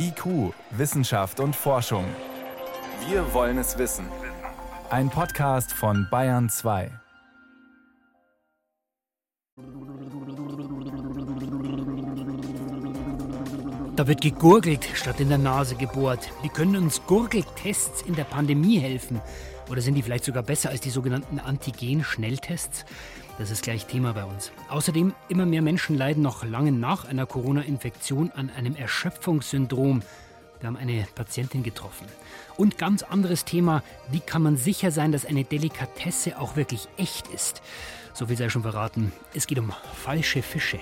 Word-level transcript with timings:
IQ, 0.00 0.54
Wissenschaft 0.70 1.40
und 1.40 1.56
Forschung. 1.56 2.04
Wir 3.08 3.34
wollen 3.34 3.58
es 3.58 3.78
wissen. 3.78 4.06
Ein 4.90 5.10
Podcast 5.10 5.72
von 5.72 6.06
Bayern 6.08 6.48
2. 6.48 6.90
Da 13.96 14.06
wird 14.06 14.20
gegurgelt 14.20 14.88
statt 14.94 15.18
in 15.18 15.30
der 15.30 15.38
Nase 15.38 15.74
gebohrt. 15.74 16.30
Wie 16.42 16.48
können 16.48 16.76
uns 16.76 17.04
Gurgeltests 17.06 18.02
in 18.02 18.14
der 18.14 18.22
Pandemie 18.22 18.78
helfen? 18.78 19.20
Oder 19.68 19.80
sind 19.80 19.94
die 19.94 20.02
vielleicht 20.02 20.24
sogar 20.24 20.44
besser 20.44 20.70
als 20.70 20.80
die 20.80 20.90
sogenannten 20.90 21.40
Antigen-Schnelltests? 21.40 22.84
Das 23.38 23.52
ist 23.52 23.62
gleich 23.62 23.86
Thema 23.86 24.14
bei 24.14 24.24
uns. 24.24 24.50
Außerdem, 24.68 25.14
immer 25.28 25.46
mehr 25.46 25.62
Menschen 25.62 25.96
leiden 25.96 26.24
noch 26.24 26.44
lange 26.44 26.72
nach 26.72 27.04
einer 27.04 27.24
Corona-Infektion 27.24 28.32
an 28.32 28.50
einem 28.50 28.74
Erschöpfungssyndrom. 28.74 30.02
Wir 30.58 30.66
haben 30.66 30.76
eine 30.76 31.06
Patientin 31.14 31.62
getroffen. 31.62 32.08
Und 32.56 32.78
ganz 32.78 33.04
anderes 33.04 33.44
Thema, 33.44 33.84
wie 34.10 34.18
kann 34.18 34.42
man 34.42 34.56
sicher 34.56 34.90
sein, 34.90 35.12
dass 35.12 35.24
eine 35.24 35.44
Delikatesse 35.44 36.36
auch 36.40 36.56
wirklich 36.56 36.88
echt 36.96 37.28
ist? 37.28 37.62
So 38.12 38.26
viel 38.26 38.36
sei 38.36 38.48
schon 38.48 38.62
verraten. 38.62 39.12
Es 39.34 39.46
geht 39.46 39.60
um 39.60 39.72
falsche 39.94 40.42
Fische. 40.42 40.80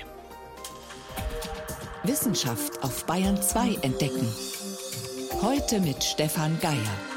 Wissenschaft 2.04 2.82
auf 2.82 3.04
Bayern 3.04 3.40
2 3.42 3.74
entdecken. 3.82 4.26
Heute 5.42 5.80
mit 5.80 6.02
Stefan 6.02 6.58
Geier. 6.60 7.15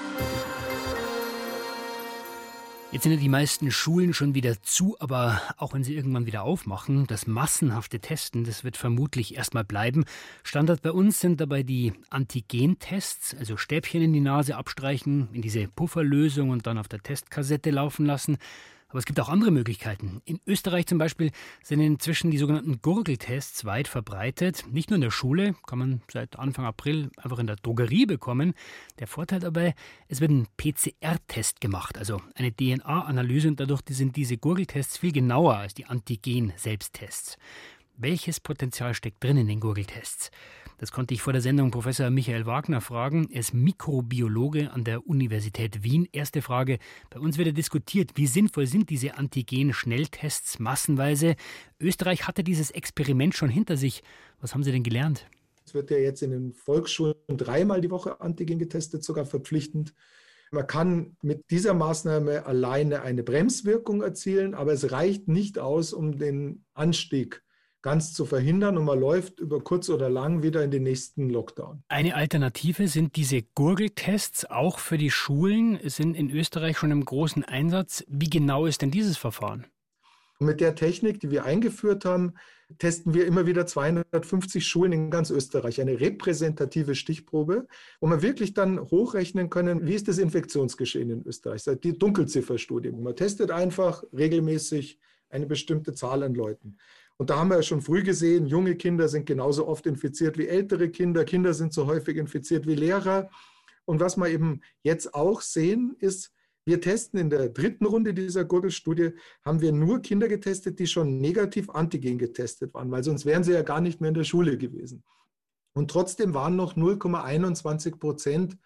Jetzt 2.92 3.04
sind 3.04 3.12
ja 3.12 3.20
die 3.20 3.30
meisten 3.30 3.70
Schulen 3.70 4.16
schon 4.16 4.34
wieder 4.34 4.64
zu, 4.64 4.98
aber 5.00 5.40
auch 5.58 5.74
wenn 5.74 5.84
sie 5.84 5.96
irgendwann 5.96 6.26
wieder 6.26 6.42
aufmachen, 6.42 7.06
das 7.06 7.28
massenhafte 7.28 8.00
Testen, 8.00 8.46
das 8.46 8.64
wird 8.64 8.78
vermutlich 8.78 9.36
erstmal 9.36 9.64
bleiben. 9.64 10.06
Standard 10.42 10.82
bei 10.82 10.92
uns 10.92 11.20
sind 11.20 11.40
dabei 11.40 11.62
die 11.62 11.94
Antigentests, 12.10 13.36
also 13.38 13.58
Stäbchen 13.58 14.02
in 14.02 14.12
die 14.12 14.22
Nase 14.22 14.56
abstreichen, 14.56 15.30
in 15.34 15.44
diese 15.44 15.68
Pufferlösung 15.68 16.50
und 16.50 16.66
dann 16.66 16.80
auf 16.80 16.88
der 16.88 17.04
Testkassette 17.04 17.70
laufen 17.70 18.08
lassen. 18.08 18.40
Aber 18.90 18.98
es 18.98 19.06
gibt 19.06 19.20
auch 19.20 19.30
andere 19.30 19.52
Möglichkeiten. 19.52 20.22
In 20.26 20.40
Österreich 20.48 20.88
zum 20.88 20.98
Beispiel 20.98 21.32
sind 21.64 21.80
inzwischen 21.80 22.32
die 22.32 22.40
sogenannten 22.40 22.82
Gurgeltests 22.82 23.64
weit 23.64 23.88
verbreitet. 23.88 24.66
Nicht 24.72 24.90
nur 24.90 24.96
in 24.96 25.02
der 25.02 25.12
Schule, 25.12 25.56
kann 25.68 25.80
man 25.80 26.02
seit 26.12 26.40
Anfang 26.40 26.66
April 26.66 27.12
einfach 27.18 27.38
in 27.38 27.46
der 27.46 27.56
Drogerie 27.56 28.08
bekommen. 28.08 28.56
Der 28.98 29.06
Vorteil 29.06 29.40
dabei, 29.40 29.76
es 30.08 30.22
wird 30.22 30.32
ein 30.32 30.48
PCR-Test 30.58 31.62
gemacht, 31.62 32.00
also 32.00 32.20
eine 32.34 32.52
DNA-Analyse 32.52 33.48
und 33.48 33.60
dadurch 33.60 33.84
sind 33.90 34.16
diese 34.16 34.38
Gurgeltests 34.38 34.98
viel 34.98 35.12
genauer 35.12 35.56
als 35.56 35.76
die 35.76 35.86
Antigen-Selbsttests. 35.86 37.38
Welches 37.96 38.40
Potenzial 38.40 38.96
steckt 38.96 39.24
drin 39.24 39.38
in 39.38 39.48
den 39.48 39.60
Gurgeltests? 39.60 40.32
Das 40.80 40.94
konnte 40.94 41.14
ich 41.14 41.22
vor 41.22 41.34
der 41.34 41.42
Sendung 41.42 41.72
Professor 41.72 42.10
Michael 42.10 42.46
Wagner 42.46 42.80
fragen. 42.80 43.28
Er 43.32 43.42
ist 43.42 43.54
Mikrobiologe 43.54 44.72
an 44.72 44.86
der 44.86 45.06
Universität 45.06 45.84
Wien. 45.84 46.08
Erste 46.14 46.42
Frage. 46.42 46.80
Bei 47.10 47.20
uns 47.20 47.38
wird 47.38 47.48
ja 47.48 47.54
diskutiert, 47.54 48.12
wie 48.16 48.28
sinnvoll 48.28 48.66
sind 48.66 48.90
diese 48.90 49.16
Antigen-Schnelltests 49.16 50.58
massenweise? 50.60 51.36
Österreich 51.82 52.28
hatte 52.30 52.46
dieses 52.46 52.72
Experiment 52.72 53.36
schon 53.36 53.50
hinter 53.50 53.76
sich. 53.76 54.04
Was 54.40 54.54
haben 54.54 54.64
Sie 54.64 54.72
denn 54.72 54.84
gelernt? 54.84 55.28
Es 55.66 55.74
wird 55.74 55.92
ja 55.92 55.98
jetzt 55.98 56.24
in 56.24 56.32
den 56.32 56.54
Volksschulen 56.54 57.16
dreimal 57.28 57.82
die 57.82 57.92
Woche 57.92 58.22
Antigen 58.22 58.58
getestet, 58.58 59.04
sogar 59.04 59.26
verpflichtend. 59.26 59.94
Man 60.50 60.66
kann 60.66 61.18
mit 61.22 61.52
dieser 61.52 61.74
Maßnahme 61.74 62.46
alleine 62.46 63.02
eine 63.02 63.24
Bremswirkung 63.24 64.02
erzielen, 64.02 64.54
aber 64.54 64.72
es 64.72 64.94
reicht 64.94 65.28
nicht 65.28 65.60
aus, 65.60 65.92
um 65.92 66.18
den 66.18 66.64
Anstieg 66.74 67.44
ganz 67.82 68.14
zu 68.14 68.26
verhindern 68.26 68.78
und 68.78 68.86
man 68.86 69.00
läuft 69.00 69.40
über 69.40 69.62
kurz 69.62 69.90
oder 69.90 70.10
lang 70.10 70.44
wieder 70.44 70.64
in 70.64 70.72
den 70.72 70.84
nächsten 70.84 71.30
Lockdown. 71.30 71.84
Eine 71.88 72.16
Alternative 72.16 72.88
sind 72.88 73.16
diese 73.16 73.42
Gurgeltests 73.56 74.46
auch 74.46 74.80
für 74.80 74.98
die 74.98 75.12
Schulen, 75.12 75.80
sind 75.84 76.16
in 76.16 76.30
Österreich 76.30 76.78
schon 76.78 76.92
im 76.92 77.06
großen 77.06 77.44
Einsatz. 77.44 78.04
Wie 78.08 78.30
genau 78.30 78.66
ist 78.66 78.82
denn 78.82 78.92
dieses 78.92 79.18
Verfahren? 79.18 79.68
Mit 80.40 80.62
der 80.62 80.76
Technik, 80.76 81.20
die 81.20 81.32
wir 81.32 81.44
eingeführt 81.44 82.06
haben, 82.06 82.34
testen 82.78 83.14
wir 83.14 83.26
immer 83.26 83.46
wieder 83.46 83.66
250 83.66 84.66
Schulen 84.66 84.94
in 84.94 85.12
ganz 85.12 85.32
Österreich, 85.32 85.82
eine 85.82 86.00
repräsentative 86.00 86.96
Stichprobe, 86.96 87.68
wo 88.00 88.08
wir 88.08 88.22
wirklich 88.22 88.54
dann 88.54 88.80
hochrechnen 88.80 89.50
können, 89.50 89.86
wie 89.88 89.96
ist 89.96 90.08
das 90.08 90.18
Infektionsgeschehen 90.18 91.10
in 91.10 91.26
Österreich, 91.26 91.64
die 91.84 91.98
Dunkelzifferstudie. 91.98 92.92
Man 92.92 93.16
testet 93.16 93.52
einfach 93.52 94.04
regelmäßig 94.14 95.00
eine 95.30 95.46
bestimmte 95.46 95.94
Zahl 95.94 96.24
an 96.24 96.36
Leuten. 96.36 96.78
Und 97.20 97.30
da 97.30 97.38
haben 97.38 97.50
wir 97.50 97.58
ja 97.58 97.64
schon 97.64 97.82
früh 97.82 98.02
gesehen, 98.02 98.48
junge 98.48 98.76
Kinder 98.76 99.10
sind 99.10 99.26
genauso 99.26 99.68
oft 99.68 99.86
infiziert 99.86 100.38
wie 100.38 100.48
ältere 100.48 100.90
Kinder. 100.90 101.26
Kinder 101.26 101.54
sind 101.54 101.74
so 101.74 101.86
häufig 101.86 102.16
infiziert 102.16 102.66
wie 102.66 102.76
Lehrer. 102.76 103.30
Und 103.84 104.00
was 104.00 104.16
wir 104.16 104.30
eben 104.30 104.62
jetzt 104.84 105.14
auch 105.14 105.42
sehen, 105.42 105.98
ist, 106.00 106.32
wir 106.64 106.80
testen 106.80 107.20
in 107.20 107.30
der 107.30 107.50
dritten 107.50 107.86
Runde 107.86 108.14
dieser 108.14 108.46
Gurgelstudie, 108.46 109.16
haben 109.44 109.60
wir 109.60 109.74
nur 109.74 110.02
Kinder 110.02 110.30
getestet, 110.30 110.80
die 110.80 110.88
schon 110.88 111.20
negativ 111.20 111.70
Antigen 111.70 112.18
getestet 112.18 112.74
waren, 112.74 112.90
weil 112.90 113.04
sonst 113.04 113.26
wären 113.26 113.44
sie 113.44 113.52
ja 113.52 113.64
gar 113.64 113.82
nicht 113.82 114.00
mehr 114.00 114.10
in 114.10 114.14
der 114.14 114.24
Schule 114.24 114.58
gewesen. 114.58 115.04
Und 115.74 115.92
trotzdem 115.92 116.34
waren 116.34 116.56
noch 116.56 116.78
0,21 116.78 118.00
Prozent 118.00 118.58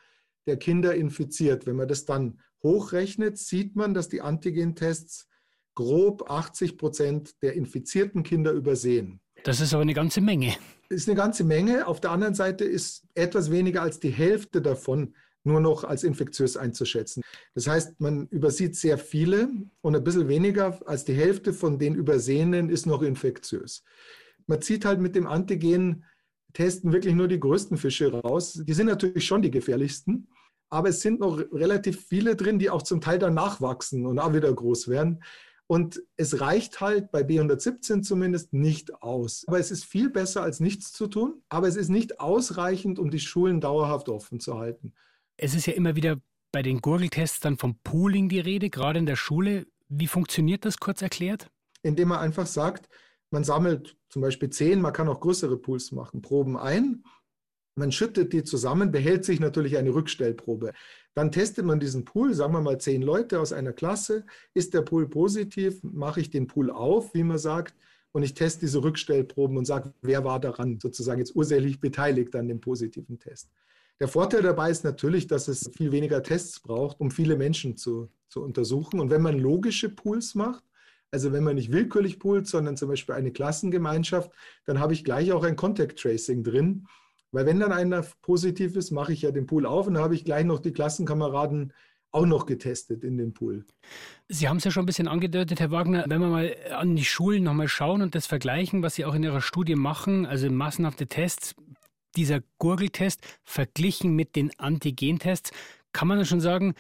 der 0.46 0.58
Kinder 0.58 0.94
infiziert. 0.94 1.66
Wenn 1.66 1.78
man 1.78 1.88
das 1.88 2.06
dann 2.06 2.40
hochrechnet, 2.62 3.40
sieht 3.40 3.76
man, 3.76 3.96
dass 3.96 4.10
die 4.10 4.22
Antigen-Tests 4.22 5.28
grob 5.76 6.30
80 6.30 6.78
Prozent 6.78 7.42
der 7.42 7.54
infizierten 7.54 8.24
Kinder 8.24 8.52
übersehen. 8.52 9.20
Das 9.44 9.60
ist 9.60 9.74
aber 9.74 9.82
eine 9.82 9.94
ganze 9.94 10.22
Menge. 10.22 10.56
Das 10.90 11.02
ist 11.02 11.10
eine 11.10 11.18
ganze 11.18 11.44
Menge. 11.44 11.88
Auf 11.88 12.00
der 12.00 12.12
anderen 12.12 12.36
Seite 12.36 12.64
ist 12.64 13.04
etwas 13.16 13.52
weniger 13.52 13.82
als 13.82 14.00
die 14.00 14.12
Hälfte 14.12 14.62
davon 14.62 15.14
nur 15.44 15.60
noch 15.60 15.84
als 15.84 16.04
infektiös 16.04 16.56
einzuschätzen. 16.56 17.22
Das 17.54 17.68
heißt, 17.68 18.00
man 18.00 18.28
übersieht 18.28 18.76
sehr 18.76 18.98
viele 18.98 19.50
und 19.82 19.96
ein 19.96 20.04
bisschen 20.04 20.28
weniger 20.28 20.80
als 20.86 21.04
die 21.04 21.14
Hälfte 21.14 21.54
von 21.54 21.78
den 21.80 21.96
Übersehenen 21.96 22.70
ist 22.70 22.86
noch 22.86 23.02
infektiös. 23.02 23.84
Man 24.48 24.62
zieht 24.62 24.86
halt 24.86 25.00
mit 25.00 25.16
dem 25.16 25.28
Antigen-Testen 25.28 26.94
wirklich 26.94 27.16
nur 27.16 27.28
die 27.28 27.40
größten 27.40 27.78
Fische 27.78 28.12
raus. 28.12 28.62
Die 28.66 28.74
sind 28.74 28.88
natürlich 28.88 29.26
schon 29.26 29.42
die 29.42 29.52
gefährlichsten, 29.52 30.30
aber 30.70 30.90
es 30.90 31.02
sind 31.02 31.20
noch 31.20 31.38
relativ 31.52 32.06
viele 32.08 32.36
drin, 32.36 32.60
die 32.60 32.70
auch 32.70 32.82
zum 32.82 33.02
Teil 33.02 33.20
dann 33.20 33.34
nachwachsen 33.34 34.06
und 34.06 34.20
auch 34.20 34.34
wieder 34.34 34.52
groß 34.54 34.88
werden. 34.88 35.24
Und 35.68 36.04
es 36.18 36.42
reicht 36.42 36.82
halt 36.82 37.12
bei 37.12 37.22
B117 37.22 38.02
zumindest 38.02 38.54
nicht 38.54 39.02
aus. 39.02 39.44
Aber 39.48 39.60
es 39.60 39.72
ist 39.72 39.86
viel 39.86 40.10
besser 40.10 40.44
als 40.44 40.60
nichts 40.60 40.92
zu 40.92 41.08
tun. 41.08 41.42
Aber 41.50 41.68
es 41.68 41.76
ist 41.76 41.90
nicht 41.90 42.20
ausreichend, 42.20 43.00
um 43.00 43.10
die 43.10 43.20
Schulen 43.20 43.62
dauerhaft 43.62 44.10
offen 44.10 44.40
zu 44.40 44.58
halten. 44.58 44.94
Es 45.38 45.56
ist 45.56 45.66
ja 45.66 45.74
immer 45.74 45.96
wieder 45.96 46.18
bei 46.52 46.62
den 46.62 46.82
Gurgeltests 46.82 47.40
dann 47.40 47.58
vom 47.58 47.80
Pooling 47.84 48.30
die 48.30 48.40
Rede, 48.40 48.70
gerade 48.70 49.00
in 49.00 49.06
der 49.06 49.16
Schule. 49.16 49.66
Wie 49.90 50.08
funktioniert 50.08 50.66
das 50.66 50.78
kurz 50.78 51.02
erklärt? 51.02 51.50
Indem 51.82 52.10
man 52.10 52.20
einfach 52.20 52.46
sagt, 52.46 52.90
man 53.32 53.44
sammelt 53.44 53.98
zum 54.10 54.22
Beispiel 54.22 54.50
zehn, 54.50 54.80
man 54.80 54.94
kann 54.94 55.10
auch 55.10 55.20
größere 55.20 55.58
Pools 55.58 55.92
machen, 55.92 56.22
Proben 56.22 56.56
ein 56.56 57.04
man 57.76 57.92
schüttet 57.92 58.34
die 58.34 58.44
zusammen, 58.44 58.92
behält 58.92 59.26
sich 59.26 59.40
natürlich 59.40 59.78
eine 59.78 59.94
Rückstellprobe. 59.94 60.74
Dann 61.16 61.32
testet 61.32 61.66
man 61.66 61.80
diesen 61.80 62.06
Pool, 62.06 62.34
sagen 62.34 62.54
wir 62.54 62.62
mal 62.62 62.80
zehn 62.80 63.02
Leute 63.02 63.40
aus 63.40 63.54
einer 63.54 63.74
Klasse. 63.74 64.26
Ist 64.54 64.74
der 64.74 64.82
Pool 64.82 65.08
positiv, 65.08 65.82
mache 65.84 66.22
ich 66.22 66.30
den 66.30 66.48
Pool 66.48 66.70
auf, 66.72 67.14
wie 67.14 67.24
man 67.24 67.38
sagt, 67.38 67.76
und 68.14 68.22
ich 68.22 68.36
teste 68.36 68.62
diese 68.62 68.84
Rückstellproben 68.84 69.58
und 69.58 69.66
sage, 69.66 69.92
wer 70.02 70.24
war 70.24 70.40
daran 70.40 70.80
sozusagen 70.80 71.20
jetzt 71.20 71.36
ursächlich 71.36 71.80
beteiligt 71.80 72.36
an 72.36 72.48
dem 72.48 72.62
positiven 72.62 73.18
Test. 73.18 73.50
Der 74.00 74.08
Vorteil 74.08 74.44
dabei 74.44 74.70
ist 74.70 74.84
natürlich, 74.84 75.28
dass 75.28 75.48
es 75.48 75.72
viel 75.76 75.92
weniger 75.92 76.22
Tests 76.22 76.60
braucht, 76.60 77.00
um 77.00 77.10
viele 77.10 77.36
Menschen 77.36 77.76
zu, 77.76 78.10
zu 78.28 78.44
untersuchen. 78.44 79.00
Und 79.00 79.10
wenn 79.10 79.22
man 79.22 79.40
logische 79.40 79.90
Pools 79.90 80.36
macht, 80.36 80.64
also 81.12 81.32
wenn 81.32 81.44
man 81.44 81.56
nicht 81.56 81.72
willkürlich 81.72 82.20
poolt, 82.20 82.48
sondern 82.48 82.78
zum 82.78 82.90
Beispiel 82.90 83.16
eine 83.16 83.32
Klassengemeinschaft, 83.32 84.32
dann 84.66 84.80
habe 84.80 84.94
ich 84.94 85.04
gleich 85.04 85.32
auch 85.32 85.44
ein 85.44 85.56
Contact 85.56 86.00
Tracing 86.00 86.44
drin. 86.44 86.88
Weil 87.34 87.46
wenn 87.48 87.60
dann 87.60 87.72
einer 87.72 88.06
positiv 88.22 88.76
ist, 88.76 88.92
mache 88.92 89.12
ich 89.12 89.24
ja 89.24 89.32
den 89.32 89.48
Pool 89.48 89.66
auf 89.66 89.88
und 89.88 89.98
habe 89.98 90.16
ich 90.16 90.24
gleich 90.24 90.46
noch 90.46 90.60
die 90.60 90.72
Klassenkameraden 90.72 91.74
auch 92.12 92.28
noch 92.28 92.46
getestet 92.46 93.04
in 93.04 93.18
dem 93.18 93.34
Pool. 93.34 93.66
Sie 94.30 94.48
haben 94.48 94.58
es 94.58 94.64
ja 94.64 94.72
schon 94.72 94.84
ein 94.84 94.86
bisschen 94.86 95.08
angedeutet, 95.08 95.60
Herr 95.60 95.72
Wagner. 95.72 96.06
Wenn 96.08 96.22
wir 96.22 96.28
mal 96.28 96.56
an 96.72 96.96
die 96.96 97.04
Schulen 97.04 97.44
nochmal 97.44 97.68
schauen 97.68 98.04
und 98.04 98.14
das 98.14 98.28
vergleichen, 98.28 98.84
was 98.84 98.94
Sie 98.96 99.04
auch 99.04 99.16
in 99.16 99.24
Ihrer 99.24 99.42
Studie 99.42 99.76
machen, 99.76 100.28
also 100.28 100.50
massenhafte 100.50 101.08
Tests, 101.08 101.56
dieser 102.16 102.42
Gurgeltest 102.60 103.22
verglichen 103.44 104.16
mit 104.16 104.36
den 104.36 104.52
Antigentests, 104.60 105.50
kann 105.92 106.08
man 106.08 106.18
dann 106.18 106.28
schon 106.28 106.42
sagen, 106.42 106.76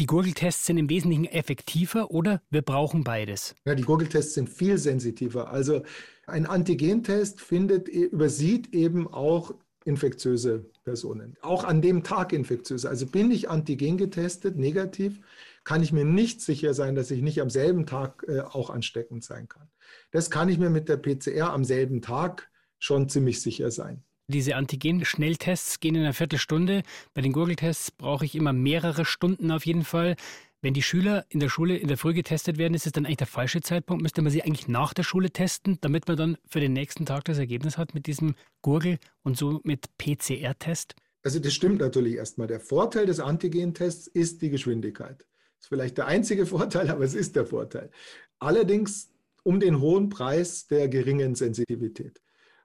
die 0.00 0.06
Gurgeltests 0.06 0.64
sind 0.64 0.78
im 0.78 0.88
Wesentlichen 0.88 1.26
effektiver 1.26 2.10
oder 2.10 2.40
wir 2.50 2.62
brauchen 2.62 3.04
beides? 3.04 3.54
Ja, 3.66 3.74
die 3.74 3.84
Gurgeltests 3.84 4.34
sind 4.34 4.48
viel 4.48 4.78
sensitiver. 4.78 5.50
Also 5.50 5.82
ein 6.26 6.46
Antigentest 6.46 7.40
findet, 7.40 7.88
übersieht 7.88 8.74
eben 8.74 9.06
auch 9.06 9.54
infektiöse 9.84 10.64
Personen. 10.84 11.36
Auch 11.42 11.64
an 11.64 11.82
dem 11.82 12.02
Tag 12.02 12.32
infektiöse. 12.32 12.88
Also 12.88 13.06
bin 13.06 13.30
ich 13.30 13.50
antigen 13.50 13.96
getestet, 13.96 14.56
negativ, 14.56 15.20
kann 15.64 15.82
ich 15.82 15.92
mir 15.92 16.04
nicht 16.04 16.40
sicher 16.40 16.74
sein, 16.74 16.94
dass 16.94 17.10
ich 17.10 17.22
nicht 17.22 17.40
am 17.40 17.50
selben 17.50 17.86
Tag 17.86 18.24
äh, 18.28 18.40
auch 18.40 18.70
ansteckend 18.70 19.24
sein 19.24 19.48
kann. 19.48 19.68
Das 20.10 20.30
kann 20.30 20.48
ich 20.48 20.58
mir 20.58 20.70
mit 20.70 20.88
der 20.88 20.96
PCR 20.96 21.52
am 21.52 21.64
selben 21.64 22.02
Tag 22.02 22.50
schon 22.78 23.08
ziemlich 23.08 23.40
sicher 23.40 23.70
sein. 23.70 24.02
Diese 24.28 24.56
Antigen-Schnelltests 24.56 25.80
gehen 25.80 25.96
in 25.96 26.02
einer 26.02 26.14
Viertelstunde. 26.14 26.82
Bei 27.12 27.20
den 27.20 27.32
Gurgeltests 27.32 27.90
brauche 27.90 28.24
ich 28.24 28.34
immer 28.34 28.54
mehrere 28.54 29.04
Stunden 29.04 29.50
auf 29.50 29.66
jeden 29.66 29.84
Fall. 29.84 30.16
Wenn 30.64 30.72
die 30.72 30.80
Schüler 30.80 31.26
in 31.28 31.40
der 31.40 31.50
Schule 31.50 31.76
in 31.76 31.88
der 31.88 31.98
Früh 31.98 32.14
getestet 32.14 32.56
werden, 32.56 32.72
ist 32.72 32.86
es 32.86 32.92
dann 32.92 33.04
eigentlich 33.04 33.18
der 33.18 33.26
falsche 33.26 33.60
Zeitpunkt? 33.60 34.02
Müsste 34.02 34.22
man 34.22 34.32
sie 34.32 34.42
eigentlich 34.42 34.66
nach 34.66 34.94
der 34.94 35.02
Schule 35.02 35.30
testen, 35.30 35.76
damit 35.82 36.08
man 36.08 36.16
dann 36.16 36.38
für 36.46 36.58
den 36.58 36.72
nächsten 36.72 37.04
Tag 37.04 37.24
das 37.24 37.36
Ergebnis 37.36 37.76
hat 37.76 37.92
mit 37.94 38.06
diesem 38.06 38.34
Gurgel 38.62 38.96
und 39.22 39.36
so 39.36 39.60
mit 39.62 39.88
PCR-Test? 39.98 40.94
Also 41.22 41.38
das 41.38 41.52
stimmt 41.52 41.80
natürlich 41.80 42.14
erstmal. 42.14 42.46
Der 42.46 42.60
Vorteil 42.60 43.04
des 43.04 43.20
Antigen-Tests 43.20 44.06
ist 44.06 44.40
die 44.40 44.48
Geschwindigkeit. 44.48 45.18
Das 45.18 45.64
ist 45.64 45.68
vielleicht 45.68 45.98
der 45.98 46.06
einzige 46.06 46.46
Vorteil, 46.46 46.88
aber 46.88 47.04
es 47.04 47.12
ist 47.12 47.36
der 47.36 47.44
Vorteil. 47.44 47.90
Allerdings 48.38 49.10
um 49.42 49.60
den 49.60 49.82
hohen 49.82 50.08
Preis 50.08 50.66
der 50.66 50.88
geringen 50.88 51.34
Sensitivität. 51.34 52.22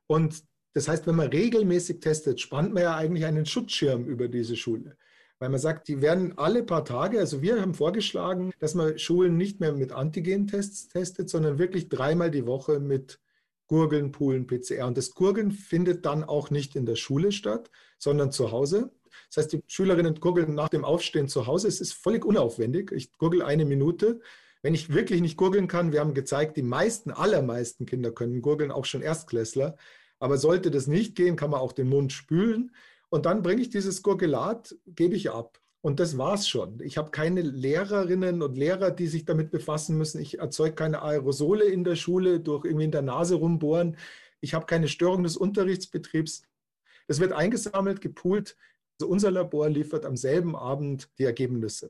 Und 0.08 0.42
das 0.72 0.88
heißt, 0.88 1.06
wenn 1.06 1.16
man 1.16 1.28
regelmäßig 1.28 2.00
testet, 2.00 2.40
spannt 2.40 2.74
man 2.74 2.84
ja 2.84 2.96
eigentlich 2.96 3.26
einen 3.26 3.46
Schutzschirm 3.46 4.06
über 4.06 4.30
diese 4.30 4.56
Schule 4.56 4.96
weil 5.40 5.50
man 5.50 5.60
sagt, 5.60 5.88
die 5.88 6.02
werden 6.02 6.38
alle 6.38 6.64
paar 6.64 6.84
Tage, 6.84 7.20
also 7.20 7.42
wir 7.42 7.62
haben 7.62 7.74
vorgeschlagen, 7.74 8.52
dass 8.60 8.76
man 8.76 9.00
Schulen 9.00 9.38
nicht 9.38 9.60
mehr 9.62 9.72
mit 9.72 9.94
Antigen-Tests 9.94 10.90
testet, 10.90 11.30
sondern 11.30 11.58
wirklich 11.58 11.88
dreimal 11.88 12.30
die 12.30 12.46
Woche 12.46 12.80
mit 12.80 13.20
Gurgeln, 13.68 14.12
Poolen, 14.12 14.48
PCR. 14.48 14.88
Und 14.88 14.98
das 14.98 15.12
Gurgeln 15.12 15.52
findet 15.52 16.06
dann 16.06 16.24
auch 16.24 16.50
nicht 16.50 16.76
in 16.76 16.86
der 16.86 16.96
Schule 16.96 17.32
statt, 17.32 17.70
sondern 17.98 18.32
zu 18.32 18.52
Hause. 18.52 18.92
Das 19.30 19.44
heißt, 19.44 19.54
die 19.54 19.64
Schülerinnen 19.68 20.16
gurgeln 20.20 20.56
nach 20.56 20.70
dem 20.70 20.84
Aufstehen 20.84 21.28
zu 21.28 21.46
Hause. 21.46 21.68
Es 21.68 21.80
ist 21.80 21.94
völlig 21.94 22.26
unaufwendig. 22.26 22.92
Ich 22.92 23.12
gurgel 23.18 23.42
eine 23.44 23.66
Minute. 23.66 24.22
Wenn 24.62 24.74
ich 24.74 24.92
wirklich 24.92 25.22
nicht 25.22 25.38
gurgeln 25.38 25.68
kann, 25.68 25.94
wir 25.94 26.00
haben 26.00 26.14
gezeigt, 26.14 26.58
die 26.58 26.64
meisten, 26.64 27.12
allermeisten 27.12 27.86
Kinder 27.86 28.12
können 28.12 28.42
gurgeln, 28.42 28.72
auch 28.72 28.86
schon 28.86 29.04
Erstklässler. 29.04 29.78
Aber 30.18 30.38
sollte 30.38 30.72
das 30.72 30.88
nicht 30.88 31.16
gehen, 31.16 31.36
kann 31.36 31.52
man 31.52 31.62
auch 31.62 31.72
den 31.72 31.88
Mund 31.88 32.12
spülen. 32.12 32.72
Und 33.10 33.26
dann 33.26 33.42
bringe 33.42 33.62
ich 33.62 33.70
dieses 33.70 34.04
Gurgelat, 34.04 34.76
gebe 34.86 35.16
ich 35.16 35.32
ab. 35.32 35.60
Und 35.82 36.00
das 36.00 36.18
war's 36.18 36.48
schon. 36.48 36.82
Ich 36.82 36.98
habe 36.98 37.12
keine 37.12 37.42
Lehrerinnen 37.42 38.42
und 38.42 38.58
Lehrer, 38.58 38.92
die 38.92 39.08
sich 39.08 39.26
damit 39.26 39.50
befassen 39.50 39.98
müssen. 39.98 40.20
Ich 40.20 40.40
erzeuge 40.40 40.76
keine 40.76 41.02
Aerosole 41.02 41.66
in 41.66 41.84
der 41.84 41.96
Schule 41.96 42.42
durch 42.42 42.66
irgendwie 42.66 42.86
in 42.86 42.92
der 42.92 43.02
Nase 43.02 43.36
rumbohren. 43.36 43.98
Ich 44.42 44.54
habe 44.54 44.66
keine 44.66 44.90
Störung 44.90 45.24
des 45.24 45.38
Unterrichtsbetriebs. 45.38 46.44
Es 47.08 47.20
wird 47.20 47.32
eingesammelt, 47.32 48.02
gepoolt. 48.02 48.58
Also 49.00 49.10
unser 49.10 49.32
Labor 49.32 49.70
liefert 49.70 50.06
am 50.06 50.18
selben 50.18 50.56
Abend 50.56 51.10
die 51.18 51.24
Ergebnisse. 51.24 51.90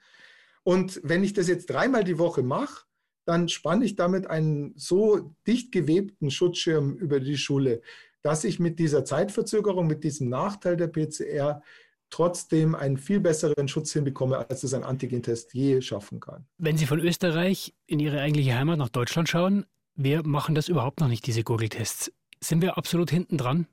Und 0.63 1.01
wenn 1.03 1.23
ich 1.23 1.33
das 1.33 1.47
jetzt 1.47 1.69
dreimal 1.69 2.03
die 2.03 2.19
Woche 2.19 2.43
mache, 2.43 2.85
dann 3.25 3.49
spanne 3.49 3.85
ich 3.85 3.95
damit 3.95 4.27
einen 4.27 4.73
so 4.75 5.35
dicht 5.47 5.71
gewebten 5.71 6.29
Schutzschirm 6.29 6.95
über 6.95 7.19
die 7.19 7.37
Schule, 7.37 7.81
dass 8.21 8.43
ich 8.43 8.59
mit 8.59 8.79
dieser 8.79 9.05
Zeitverzögerung, 9.05 9.87
mit 9.87 10.03
diesem 10.03 10.29
Nachteil 10.29 10.77
der 10.77 10.87
PCR 10.87 11.61
trotzdem 12.09 12.75
einen 12.75 12.97
viel 12.97 13.19
besseren 13.19 13.67
Schutz 13.67 13.93
hinbekomme, 13.93 14.49
als 14.49 14.63
es 14.63 14.73
ein 14.73 14.83
Antigentest 14.83 15.53
je 15.53 15.81
schaffen 15.81 16.19
kann. 16.19 16.47
Wenn 16.57 16.77
Sie 16.77 16.85
von 16.85 16.99
Österreich 16.99 17.75
in 17.85 17.99
Ihre 17.99 18.19
eigentliche 18.19 18.55
Heimat 18.55 18.79
nach 18.79 18.89
Deutschland 18.89 19.29
schauen, 19.29 19.65
wir 19.95 20.25
machen 20.25 20.55
das 20.55 20.69
überhaupt 20.69 21.01
noch 21.01 21.07
nicht, 21.07 21.27
diese 21.27 21.43
Gurgeltests. 21.43 22.11
Sind 22.41 22.61
wir 22.61 22.77
absolut 22.77 23.11
hinten 23.11 23.37
dran? 23.37 23.67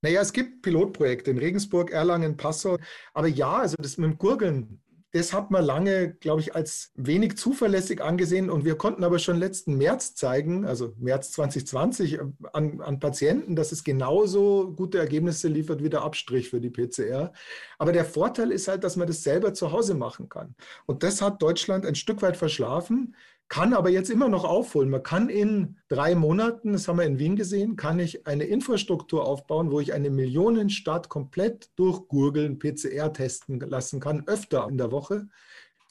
Naja, 0.00 0.20
es 0.20 0.32
gibt 0.32 0.62
Pilotprojekte 0.62 1.30
in 1.30 1.38
Regensburg, 1.38 1.92
Erlangen, 1.92 2.36
Passau. 2.36 2.78
Aber 3.14 3.28
ja, 3.28 3.58
also 3.58 3.76
das 3.78 3.98
mit 3.98 4.10
dem 4.10 4.18
Gurgeln, 4.18 4.81
das 5.12 5.34
hat 5.34 5.50
man 5.50 5.62
lange, 5.64 6.14
glaube 6.14 6.40
ich, 6.40 6.54
als 6.54 6.90
wenig 6.94 7.36
zuverlässig 7.36 8.00
angesehen. 8.00 8.48
Und 8.48 8.64
wir 8.64 8.76
konnten 8.76 9.04
aber 9.04 9.18
schon 9.18 9.36
letzten 9.36 9.76
März 9.76 10.14
zeigen, 10.14 10.64
also 10.64 10.94
März 10.98 11.32
2020, 11.32 12.14
äh, 12.14 12.18
an, 12.54 12.80
an, 12.80 12.98
Patienten, 12.98 13.54
dass 13.54 13.72
es 13.72 13.84
genauso 13.84 14.72
gute 14.72 14.98
Ergebnisse 14.98 15.48
liefert 15.48 15.82
wie 15.82 15.90
der 15.90 16.02
Abstrich 16.02 16.48
für 16.48 16.60
die 16.60 16.70
PCR. 16.70 17.32
Aber 17.78 17.92
der 17.92 18.06
Vorteil 18.06 18.50
ist 18.50 18.68
halt, 18.68 18.84
dass 18.84 18.96
man 18.96 19.06
das 19.06 19.22
selber 19.22 19.52
zu 19.52 19.70
Hause 19.70 19.94
machen 19.94 20.30
kann. 20.30 20.54
Und 20.86 21.02
das 21.02 21.20
hat 21.20 21.42
Deutschland 21.42 21.84
ein 21.84 21.94
Stück 21.94 22.22
weit 22.22 22.38
verschlafen 22.38 23.14
kann 23.52 23.74
aber 23.74 23.90
jetzt 23.90 24.08
immer 24.08 24.30
noch 24.30 24.44
aufholen. 24.44 24.88
Man 24.88 25.02
kann 25.02 25.28
in 25.28 25.76
drei 25.88 26.14
Monaten, 26.14 26.72
das 26.72 26.88
haben 26.88 26.96
wir 26.96 27.04
in 27.04 27.18
Wien 27.18 27.36
gesehen, 27.36 27.76
kann 27.76 27.98
ich 27.98 28.26
eine 28.26 28.44
Infrastruktur 28.44 29.26
aufbauen, 29.26 29.70
wo 29.70 29.78
ich 29.78 29.92
eine 29.92 30.08
Millionenstadt 30.08 31.10
komplett 31.10 31.68
durchgurgeln, 31.76 32.58
PCR 32.58 33.12
testen 33.12 33.60
lassen 33.60 34.00
kann, 34.00 34.26
öfter 34.26 34.66
in 34.70 34.78
der 34.78 34.90
Woche. 34.90 35.28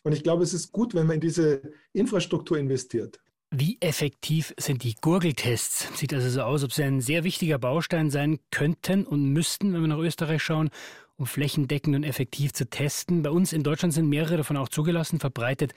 Und 0.02 0.14
ich 0.14 0.24
glaube, 0.24 0.42
es 0.42 0.56
ist 0.56 0.72
gut, 0.72 0.96
wenn 0.96 1.06
man 1.06 1.18
in 1.18 1.22
diese 1.22 1.62
Infrastruktur 1.94 2.58
investiert. 2.58 3.20
Wie 3.52 3.78
effektiv 3.80 4.56
sind 4.58 4.82
die 4.82 4.96
Gurgeltests? 4.96 5.88
Sieht 5.96 6.16
also 6.16 6.30
so 6.30 6.42
aus, 6.42 6.64
ob 6.64 6.74
sie 6.74 6.82
ein 6.82 7.00
sehr 7.00 7.24
wichtiger 7.24 7.60
Baustein 7.60 8.10
sein 8.10 8.40
könnten 8.50 9.06
und 9.06 9.34
müssten, 9.34 9.72
wenn 9.76 9.82
wir 9.82 9.88
nach 9.88 10.00
Österreich 10.00 10.42
schauen, 10.42 10.72
um 11.16 11.28
flächendeckend 11.28 11.96
und 11.96 12.06
effektiv 12.06 12.54
zu 12.54 12.68
testen. 12.68 13.22
Bei 13.22 13.30
uns 13.30 13.54
in 13.54 13.62
Deutschland 13.62 13.94
sind 13.94 14.10
mehrere 14.10 14.38
davon 14.38 14.58
auch 14.58 14.70
zugelassen, 14.70 15.20
verbreitet 15.20 15.76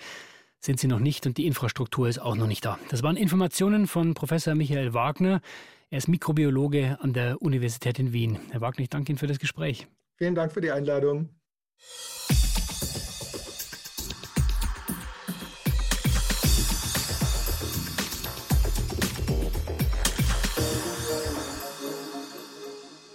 sind 0.65 0.81
sie 0.81 0.87
noch 0.87 0.99
nicht 0.99 1.27
und 1.27 1.37
die 1.37 1.47
Infrastruktur 1.47 2.09
ist 2.09 2.19
auch 2.19 2.37
noch 2.37 2.47
nicht 2.47 2.65
da. 2.65 2.79
Das 2.89 3.03
waren 3.03 3.17
Informationen 3.17 3.87
von 3.87 4.15
Professor 4.15 4.55
Michael 4.55 4.95
Wagner. 4.95 5.41
Er 5.91 5.99
ist 5.99 6.09
Mikrobiologe 6.09 6.99
an 7.01 7.13
der 7.13 7.43
Universität 7.43 7.99
in 7.99 8.13
Wien. 8.13 8.39
Herr 8.51 8.63
Wagner, 8.63 8.83
ich 8.83 8.89
danke 8.89 9.13
Ihnen 9.13 9.19
für 9.19 9.27
das 9.27 9.39
Gespräch. 9.39 9.87
Vielen 10.17 10.35
Dank 10.35 10.53
für 10.53 10.63
die 10.63 10.71
Einladung. 10.71 11.29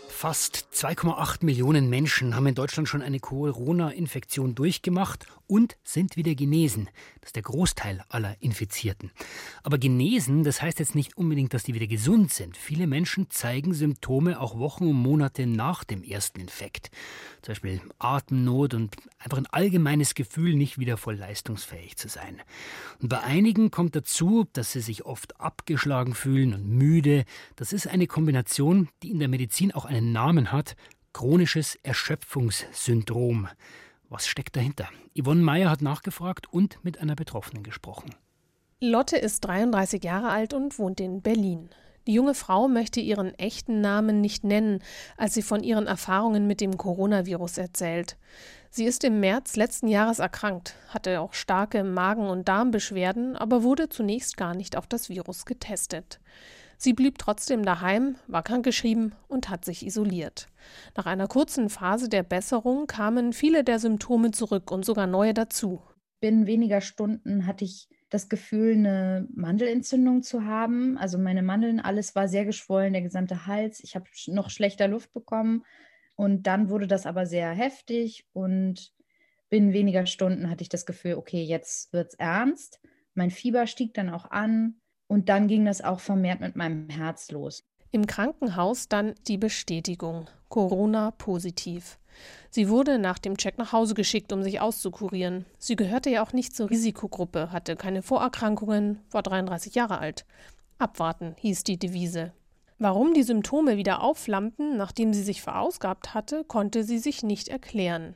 Fast 0.07 0.67
2,8 0.73 1.45
Millionen 1.45 1.89
Menschen 1.89 2.35
haben 2.35 2.45
in 2.45 2.53
Deutschland 2.53 2.89
schon 2.89 3.01
eine 3.01 3.19
Corona-Infektion 3.19 4.53
durchgemacht 4.53 5.25
und 5.49 5.77
sind 5.83 6.15
wieder 6.15 6.35
genesen. 6.35 6.89
Das 7.21 7.29
ist 7.29 7.35
der 7.35 7.43
Großteil 7.43 8.03
aller 8.07 8.35
Infizierten. 8.39 9.11
Aber 9.63 9.79
genesen, 9.79 10.43
das 10.43 10.61
heißt 10.61 10.79
jetzt 10.79 10.93
nicht 10.93 11.17
unbedingt, 11.17 11.53
dass 11.53 11.63
die 11.63 11.73
wieder 11.73 11.87
gesund 11.87 12.31
sind. 12.31 12.55
Viele 12.55 12.85
Menschen 12.85 13.31
zeigen 13.31 13.73
Symptome 13.73 14.39
auch 14.39 14.59
Wochen 14.59 14.87
und 14.87 14.95
Monate 14.95 15.47
nach 15.47 15.83
dem 15.83 16.03
ersten 16.03 16.39
Infekt. 16.39 16.91
Zum 17.41 17.53
Beispiel 17.53 17.81
Atemnot 17.97 18.75
und 18.75 18.95
einfach 19.17 19.39
ein 19.39 19.47
allgemeines 19.47 20.13
Gefühl, 20.13 20.53
nicht 20.53 20.77
wieder 20.77 20.97
voll 20.97 21.15
leistungsfähig 21.15 21.97
zu 21.97 22.09
sein. 22.09 22.39
Und 23.01 23.09
bei 23.09 23.21
einigen 23.21 23.71
kommt 23.71 23.95
dazu, 23.95 24.45
dass 24.53 24.71
sie 24.71 24.81
sich 24.81 25.05
oft 25.05 25.39
abgeschlagen 25.41 26.13
fühlen 26.13 26.53
und 26.53 26.69
müde. 26.69 27.25
Das 27.55 27.73
ist 27.73 27.87
eine 27.87 28.05
Kombination, 28.05 28.87
die 29.01 29.09
in 29.09 29.19
der 29.19 29.27
Medizin 29.27 29.71
auch 29.71 29.85
einen 29.85 30.11
Namen 30.11 30.51
hat, 30.51 30.75
chronisches 31.11 31.75
Erschöpfungssyndrom. 31.81 33.47
Was 34.09 34.27
steckt 34.27 34.55
dahinter? 34.55 34.89
Yvonne 35.15 35.43
Meyer 35.43 35.69
hat 35.69 35.83
nachgefragt 35.83 36.51
und 36.51 36.83
mit 36.83 36.99
einer 36.99 37.15
Betroffenen 37.15 37.61
gesprochen. 37.63 38.15
Lotte 38.81 39.17
ist 39.17 39.41
33 39.41 40.03
Jahre 40.03 40.29
alt 40.29 40.53
und 40.53 40.79
wohnt 40.79 40.99
in 40.99 41.21
Berlin. 41.21 41.69
Die 42.07 42.13
junge 42.13 42.33
Frau 42.33 42.67
möchte 42.67 43.01
ihren 43.01 43.37
echten 43.37 43.81
Namen 43.81 44.19
nicht 44.19 44.43
nennen, 44.43 44.81
als 45.15 45.35
sie 45.35 45.43
von 45.43 45.61
ihren 45.63 45.85
Erfahrungen 45.85 46.47
mit 46.47 46.59
dem 46.59 46.75
Coronavirus 46.75 47.59
erzählt. 47.59 48.17
Sie 48.71 48.85
ist 48.85 49.03
im 49.03 49.19
März 49.19 49.55
letzten 49.55 49.87
Jahres 49.87 50.17
erkrankt, 50.17 50.75
hatte 50.87 51.21
auch 51.21 51.33
starke 51.33 51.83
Magen- 51.83 52.29
und 52.29 52.47
Darmbeschwerden, 52.47 53.35
aber 53.35 53.61
wurde 53.61 53.89
zunächst 53.89 54.37
gar 54.37 54.55
nicht 54.55 54.75
auf 54.75 54.87
das 54.87 55.09
Virus 55.09 55.45
getestet. 55.45 56.19
Sie 56.81 56.93
blieb 56.93 57.17
trotzdem 57.17 57.65
daheim, 57.65 58.15
war 58.27 58.41
krankgeschrieben 58.41 59.13
und 59.27 59.49
hat 59.49 59.65
sich 59.65 59.85
isoliert. 59.85 60.47
Nach 60.95 61.05
einer 61.07 61.27
kurzen 61.27 61.69
Phase 61.69 62.07
der 62.07 62.23
Besserung 62.23 62.87
kamen 62.87 63.33
viele 63.33 63.65
der 63.65 63.79
Symptome 63.79 64.31
zurück 64.31 64.71
und 64.71 64.85
sogar 64.85 65.05
neue 65.05 65.33
dazu. 65.33 65.81
Binnen 66.21 66.47
weniger 66.47 66.79
Stunden 66.79 67.45
hatte 67.45 67.65
ich 67.65 67.89
das 68.09 68.29
Gefühl, 68.29 68.75
eine 68.75 69.27
Mandelentzündung 69.35 70.23
zu 70.23 70.45
haben. 70.45 70.97
Also 70.97 71.17
meine 71.17 71.43
Mandeln, 71.43 71.81
alles 71.81 72.15
war 72.15 72.29
sehr 72.29 72.45
geschwollen, 72.45 72.93
der 72.93 73.01
gesamte 73.01 73.45
Hals. 73.45 73.83
Ich 73.83 73.95
habe 73.95 74.05
noch 74.27 74.49
schlechter 74.49 74.87
Luft 74.87 75.11
bekommen. 75.11 75.65
Und 76.15 76.47
dann 76.47 76.69
wurde 76.69 76.87
das 76.87 77.05
aber 77.05 77.25
sehr 77.25 77.51
heftig 77.51 78.25
und 78.31 78.93
binnen 79.49 79.73
weniger 79.73 80.05
Stunden 80.05 80.49
hatte 80.49 80.61
ich 80.61 80.69
das 80.69 80.85
Gefühl, 80.85 81.15
okay, 81.15 81.43
jetzt 81.43 81.91
wird 81.91 82.13
es 82.13 82.13
ernst. 82.13 82.79
Mein 83.15 83.31
Fieber 83.31 83.67
stieg 83.67 83.93
dann 83.93 84.09
auch 84.09 84.31
an. 84.31 84.78
Und 85.09 85.27
dann 85.27 85.47
ging 85.47 85.65
das 85.65 85.81
auch 85.81 85.99
vermehrt 85.99 86.39
mit 86.39 86.55
meinem 86.55 86.87
Herz 86.87 87.31
los. 87.31 87.63
Im 87.91 88.05
Krankenhaus 88.05 88.87
dann 88.87 89.15
die 89.27 89.39
Bestätigung. 89.39 90.27
Corona 90.49 91.11
positiv. 91.11 91.97
Sie 92.51 92.69
wurde 92.69 92.99
nach 92.99 93.17
dem 93.17 93.35
Check 93.35 93.57
nach 93.57 93.73
Hause 93.73 93.95
geschickt, 93.95 94.31
um 94.31 94.43
sich 94.43 94.61
auszukurieren. 94.61 95.45
Sie 95.57 95.75
gehörte 95.75 96.11
ja 96.11 96.23
auch 96.23 96.31
nicht 96.31 96.55
zur 96.55 96.69
Risikogruppe, 96.69 97.51
hatte 97.51 97.75
keine 97.75 98.03
Vorerkrankungen, 98.03 98.99
war 99.09 99.23
33 99.23 99.73
Jahre 99.73 99.97
alt. 99.97 100.25
Abwarten 100.77 101.35
hieß 101.39 101.63
die 101.63 101.77
Devise. 101.77 102.31
Warum 102.77 103.13
die 103.13 103.23
Symptome 103.23 103.77
wieder 103.77 104.03
aufflammten, 104.03 104.77
nachdem 104.77 105.13
sie 105.13 105.23
sich 105.23 105.41
verausgabt 105.41 106.13
hatte, 106.13 106.43
konnte 106.43 106.83
sie 106.83 106.99
sich 106.99 107.23
nicht 107.23 107.47
erklären. 107.47 108.15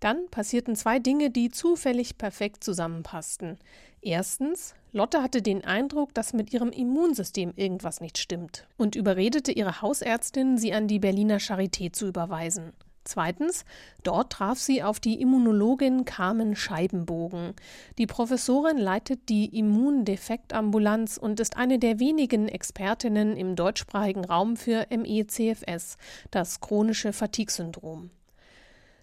Dann 0.00 0.28
passierten 0.30 0.76
zwei 0.76 0.98
Dinge, 0.98 1.30
die 1.30 1.50
zufällig 1.50 2.18
perfekt 2.18 2.62
zusammenpassten. 2.62 3.58
Erstens, 4.00 4.74
Lotte 4.92 5.22
hatte 5.22 5.42
den 5.42 5.64
Eindruck, 5.64 6.14
dass 6.14 6.32
mit 6.32 6.52
ihrem 6.52 6.70
Immunsystem 6.70 7.52
irgendwas 7.56 8.00
nicht 8.00 8.18
stimmt 8.18 8.66
und 8.76 8.96
überredete 8.96 9.52
ihre 9.52 9.82
Hausärztin, 9.82 10.56
sie 10.56 10.72
an 10.72 10.88
die 10.88 10.98
Berliner 10.98 11.38
Charité 11.38 11.92
zu 11.92 12.06
überweisen. 12.06 12.72
Zweitens, 13.04 13.64
dort 14.02 14.32
traf 14.32 14.58
sie 14.58 14.82
auf 14.82 15.00
die 15.00 15.20
Immunologin 15.20 16.04
Carmen 16.04 16.54
Scheibenbogen. 16.54 17.54
Die 17.96 18.06
Professorin 18.06 18.76
leitet 18.76 19.30
die 19.30 19.46
Immundefektambulanz 19.58 21.16
und 21.16 21.40
ist 21.40 21.56
eine 21.56 21.78
der 21.78 22.00
wenigen 22.00 22.48
Expertinnen 22.48 23.34
im 23.34 23.56
deutschsprachigen 23.56 24.26
Raum 24.26 24.58
für 24.58 24.86
ME-CFS, 24.90 25.96
das 26.30 26.60
chronische 26.60 27.14
Fatigue-Syndrom. 27.14 28.10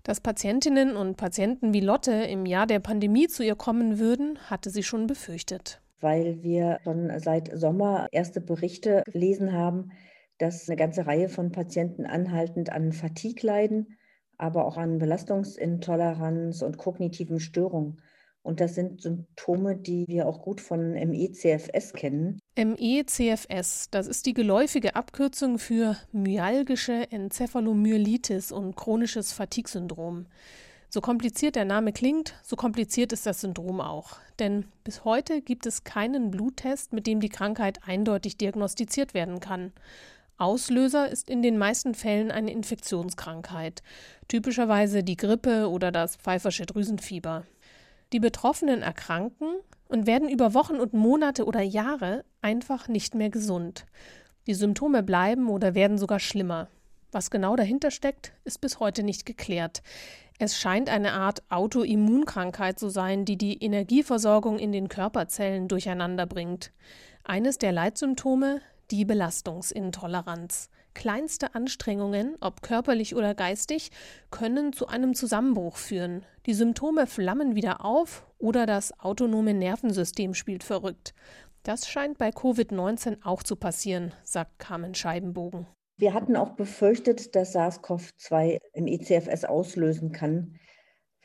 Dass 0.06 0.22
Patientinnen 0.22 0.96
und 0.96 1.18
Patienten 1.18 1.74
wie 1.74 1.80
Lotte 1.80 2.12
im 2.12 2.46
Jahr 2.46 2.68
der 2.68 2.80
Pandemie 2.80 3.28
zu 3.28 3.44
ihr 3.44 3.56
kommen 3.56 3.98
würden, 3.98 4.38
hatte 4.52 4.70
sie 4.70 4.84
schon 4.84 5.08
befürchtet. 5.08 5.82
Weil 6.00 6.44
wir 6.44 6.80
schon 6.84 7.12
seit 7.20 7.50
Sommer 7.58 8.06
erste 8.12 8.40
Berichte 8.40 9.02
gelesen 9.12 9.52
haben, 9.52 9.92
dass 10.38 10.70
eine 10.70 10.76
ganze 10.76 11.08
Reihe 11.08 11.28
von 11.28 11.52
Patienten 11.52 12.06
anhaltend 12.06 12.72
an 12.72 12.92
Fatigue 12.92 13.48
leiden, 13.48 13.98
aber 14.38 14.66
auch 14.66 14.78
an 14.78 15.00
Belastungsintoleranz 15.00 16.62
und 16.62 16.78
kognitiven 16.78 17.40
Störungen. 17.40 18.00
Und 18.46 18.60
das 18.60 18.76
sind 18.76 19.02
Symptome, 19.02 19.76
die 19.76 20.06
wir 20.08 20.28
auch 20.28 20.40
gut 20.40 20.62
von 20.62 20.92
ME-CFS 20.92 21.94
kennen. 21.94 22.38
ME-CFS, 22.56 23.90
das 23.90 24.06
ist 24.06 24.28
die 24.28 24.36
geläufige 24.36 24.96
Abkürzung 24.96 25.58
für 25.58 25.98
myalgische 26.12 27.12
Enzephalomyelitis 27.12 28.52
und 28.52 28.76
chronisches 28.76 29.34
Fatigue-Syndrom. 29.34 30.28
So 30.90 31.02
kompliziert 31.02 31.56
der 31.56 31.66
Name 31.66 31.92
klingt, 31.92 32.36
so 32.44 32.56
kompliziert 32.56 33.14
ist 33.14 33.26
das 33.26 33.42
Syndrom 33.42 33.82
auch. 33.82 34.18
Denn 34.38 34.66
bis 34.84 35.06
heute 35.06 35.42
gibt 35.42 35.66
es 35.66 35.84
keinen 35.84 36.30
Bluttest, 36.30 36.94
mit 36.94 37.08
dem 37.08 37.22
die 37.22 37.30
Krankheit 37.30 37.80
eindeutig 37.88 38.38
diagnostiziert 38.38 39.16
werden 39.16 39.40
kann. 39.40 39.74
Auslöser 40.38 41.10
ist 41.10 41.32
in 41.32 41.42
den 41.42 41.58
meisten 41.58 41.96
Fällen 41.96 42.30
eine 42.30 42.52
Infektionskrankheit, 42.52 43.82
typischerweise 44.28 45.02
die 45.02 45.18
Grippe 45.18 45.68
oder 45.68 45.92
das 45.92 46.18
Pfeifersche 46.18 46.68
Drüsenfieber. 46.68 47.46
Die 48.14 48.20
Betroffenen 48.20 48.82
erkranken 48.82 49.56
und 49.88 50.08
werden 50.08 50.30
über 50.30 50.54
Wochen 50.54 50.76
und 50.76 50.94
Monate 50.94 51.46
oder 51.46 51.62
Jahre 51.62 52.26
einfach 52.42 52.88
nicht 52.88 53.16
mehr 53.16 53.30
gesund. 53.30 53.86
Die 54.48 54.54
Symptome 54.54 55.04
bleiben 55.04 55.50
oder 55.50 55.76
werden 55.76 55.98
sogar 55.98 56.20
schlimmer. 56.20 56.68
Was 57.12 57.32
genau 57.32 57.56
dahinter 57.56 57.92
steckt, 57.92 58.34
ist 58.44 58.62
bis 58.62 58.80
heute 58.80 59.02
nicht 59.04 59.26
geklärt. 59.26 59.82
Es 60.38 60.58
scheint 60.58 60.90
eine 60.90 61.14
Art 61.14 61.44
Autoimmunkrankheit 61.50 62.78
zu 62.78 62.90
sein, 62.90 63.24
die 63.24 63.38
die 63.38 63.64
Energieversorgung 63.64 64.60
in 64.60 64.72
den 64.72 64.90
Körperzellen 64.90 65.68
durcheinander 65.68 66.26
bringt. 66.26 66.74
Eines 67.24 67.58
der 67.58 67.72
Leitsymptome 67.72 68.60
die 68.92 69.06
Belastungsintoleranz. 69.06 70.70
Kleinste 70.96 71.54
Anstrengungen, 71.54 72.36
ob 72.40 72.64
körperlich 72.64 73.16
oder 73.16 73.36
geistig, 73.36 73.92
können 74.32 74.74
zu 74.74 74.88
einem 74.88 75.14
Zusammenbruch 75.14 75.78
führen. 75.78 76.26
Die 76.48 76.56
Symptome 76.56 77.06
flammen 77.06 77.56
wieder 77.56 77.86
auf 77.86 78.26
oder 78.40 78.66
das 78.66 79.00
autonome 79.00 79.54
Nervensystem 79.54 80.34
spielt 80.34 80.64
verrückt. 80.64 81.14
Das 81.62 81.88
scheint 81.88 82.18
bei 82.18 82.30
Covid-19 82.30 83.18
auch 83.24 83.44
zu 83.44 83.56
passieren, 83.56 84.14
sagt 84.24 84.58
Carmen 84.58 84.96
Scheibenbogen. 84.96 85.68
Wir 85.98 86.14
hatten 86.14 86.36
auch 86.36 86.56
befürchtet, 86.56 87.36
dass 87.36 87.56
SARS-CoV-2 87.56 88.60
im 88.74 88.88
ECFS 88.88 89.46
auslösen 89.46 90.12
kann 90.12 90.58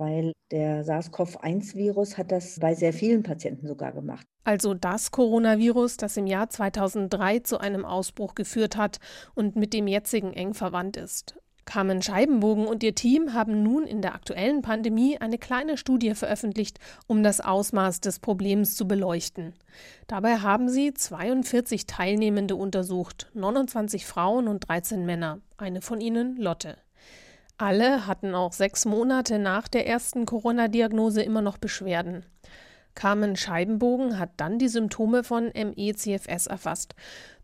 weil 0.00 0.32
der 0.50 0.82
SARS-CoV-1-Virus 0.82 2.18
hat 2.18 2.32
das 2.32 2.58
bei 2.58 2.74
sehr 2.74 2.92
vielen 2.92 3.22
Patienten 3.22 3.68
sogar 3.68 3.92
gemacht. 3.92 4.26
Also 4.42 4.74
das 4.74 5.10
Coronavirus, 5.10 5.98
das 5.98 6.16
im 6.16 6.26
Jahr 6.26 6.48
2003 6.48 7.40
zu 7.40 7.58
einem 7.58 7.84
Ausbruch 7.84 8.34
geführt 8.34 8.76
hat 8.76 8.98
und 9.34 9.54
mit 9.54 9.74
dem 9.74 9.86
jetzigen 9.86 10.32
eng 10.32 10.54
verwandt 10.54 10.96
ist. 10.96 11.36
Carmen 11.66 12.02
Scheibenbogen 12.02 12.66
und 12.66 12.82
ihr 12.82 12.96
Team 12.96 13.32
haben 13.32 13.62
nun 13.62 13.84
in 13.84 14.02
der 14.02 14.14
aktuellen 14.14 14.62
Pandemie 14.62 15.18
eine 15.18 15.38
kleine 15.38 15.76
Studie 15.76 16.14
veröffentlicht, 16.14 16.80
um 17.06 17.22
das 17.22 17.40
Ausmaß 17.40 18.00
des 18.00 18.18
Problems 18.18 18.74
zu 18.74 18.88
beleuchten. 18.88 19.54
Dabei 20.08 20.38
haben 20.38 20.68
sie 20.68 20.92
42 20.92 21.86
Teilnehmende 21.86 22.56
untersucht, 22.56 23.30
29 23.34 24.04
Frauen 24.04 24.48
und 24.48 24.68
13 24.68 25.06
Männer, 25.06 25.40
eine 25.58 25.80
von 25.80 26.00
ihnen 26.00 26.36
Lotte. 26.36 26.76
Alle 27.60 28.06
hatten 28.06 28.34
auch 28.34 28.54
sechs 28.54 28.86
Monate 28.86 29.38
nach 29.38 29.68
der 29.68 29.86
ersten 29.86 30.24
Corona-Diagnose 30.24 31.20
immer 31.20 31.42
noch 31.42 31.58
Beschwerden. 31.58 32.24
Carmen 32.94 33.36
Scheibenbogen 33.36 34.18
hat 34.18 34.30
dann 34.38 34.58
die 34.58 34.68
Symptome 34.68 35.24
von 35.24 35.52
ME-CFS 35.54 36.46
erfasst, 36.46 36.94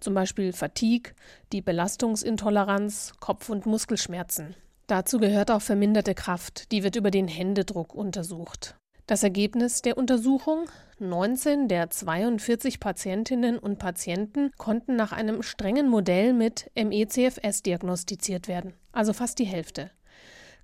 zum 0.01 0.15
Beispiel 0.15 0.55
Fatigue, 0.55 1.13
die 1.53 1.61
Belastungsintoleranz, 1.61 3.13
Kopf- 3.21 3.51
und 3.51 3.67
Muskelschmerzen. 3.67 4.57
Dazu 4.87 5.19
gehört 5.19 5.51
auch 5.51 5.61
verminderte 5.61 6.15
Kraft, 6.15 6.73
die 6.73 6.83
wird 6.83 6.97
über 6.97 7.11
den 7.11 7.29
Händedruck 7.29 7.95
untersucht. 7.95 8.75
Das 9.07 9.23
Ergebnis 9.23 9.83
der 9.83 9.99
Untersuchung? 9.99 10.65
19 10.99 11.69
der 11.69 11.91
42 11.91 12.81
Patientinnen 12.81 13.59
und 13.59 13.79
Patienten 13.79 14.51
konnten 14.57 14.97
nach 14.97 15.13
einem 15.13 15.43
strengen 15.43 15.91
Modell 15.91 16.33
mit 16.33 16.71
ME-CFS 16.75 17.63
diagnostiziert 17.63 18.49
werden, 18.49 18.73
also 18.93 19.13
fast 19.13 19.39
die 19.39 19.45
Hälfte. 19.45 19.91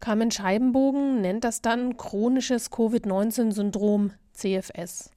Carmen 0.02 0.32
Scheibenbogen 0.32 1.20
nennt 1.20 1.44
das 1.44 1.62
dann 1.62 1.96
chronisches 1.96 2.72
Covid-19-Syndrom 2.72 4.10
CFS. 4.32 5.12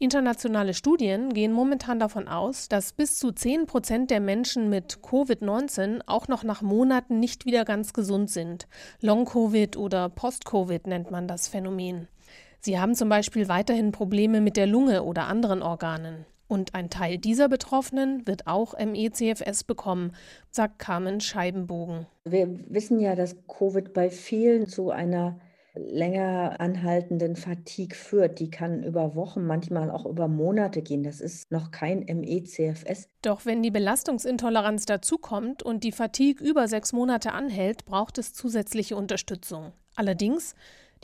Internationale 0.00 0.74
Studien 0.74 1.32
gehen 1.32 1.52
momentan 1.52 2.00
davon 2.00 2.26
aus, 2.26 2.68
dass 2.68 2.92
bis 2.92 3.16
zu 3.16 3.30
10 3.30 3.66
Prozent 3.66 4.10
der 4.10 4.18
Menschen 4.18 4.68
mit 4.68 4.98
Covid-19 5.04 6.00
auch 6.06 6.26
noch 6.26 6.42
nach 6.42 6.62
Monaten 6.62 7.20
nicht 7.20 7.46
wieder 7.46 7.64
ganz 7.64 7.92
gesund 7.92 8.28
sind. 8.28 8.66
Long-Covid 9.00 9.76
oder 9.76 10.08
Post-Covid 10.08 10.88
nennt 10.88 11.12
man 11.12 11.28
das 11.28 11.46
Phänomen. 11.46 12.08
Sie 12.58 12.80
haben 12.80 12.96
zum 12.96 13.08
Beispiel 13.08 13.46
weiterhin 13.46 13.92
Probleme 13.92 14.40
mit 14.40 14.56
der 14.56 14.66
Lunge 14.66 15.04
oder 15.04 15.28
anderen 15.28 15.62
Organen. 15.62 16.26
Und 16.54 16.72
ein 16.72 16.88
Teil 16.88 17.18
dieser 17.18 17.48
Betroffenen 17.48 18.28
wird 18.28 18.46
auch 18.46 18.78
ME-CFS 18.78 19.64
bekommen, 19.64 20.12
sagt 20.52 20.78
Carmen 20.78 21.20
Scheibenbogen. 21.20 22.06
Wir 22.24 22.48
wissen 22.68 23.00
ja, 23.00 23.16
dass 23.16 23.34
Covid 23.48 23.92
bei 23.92 24.08
vielen 24.08 24.68
zu 24.68 24.92
einer 24.92 25.40
länger 25.74 26.60
anhaltenden 26.60 27.34
Fatigue 27.34 27.96
führt. 27.96 28.38
Die 28.38 28.52
kann 28.52 28.84
über 28.84 29.16
Wochen, 29.16 29.44
manchmal 29.44 29.90
auch 29.90 30.06
über 30.06 30.28
Monate 30.28 30.80
gehen. 30.82 31.02
Das 31.02 31.20
ist 31.20 31.50
noch 31.50 31.72
kein 31.72 32.04
ME-CFS. 32.04 33.08
Doch 33.22 33.44
wenn 33.44 33.64
die 33.64 33.72
Belastungsintoleranz 33.72 34.86
dazukommt 34.86 35.64
und 35.64 35.82
die 35.82 35.90
Fatigue 35.90 36.46
über 36.46 36.68
sechs 36.68 36.92
Monate 36.92 37.32
anhält, 37.32 37.84
braucht 37.84 38.16
es 38.18 38.32
zusätzliche 38.32 38.94
Unterstützung. 38.94 39.72
Allerdings 39.96 40.54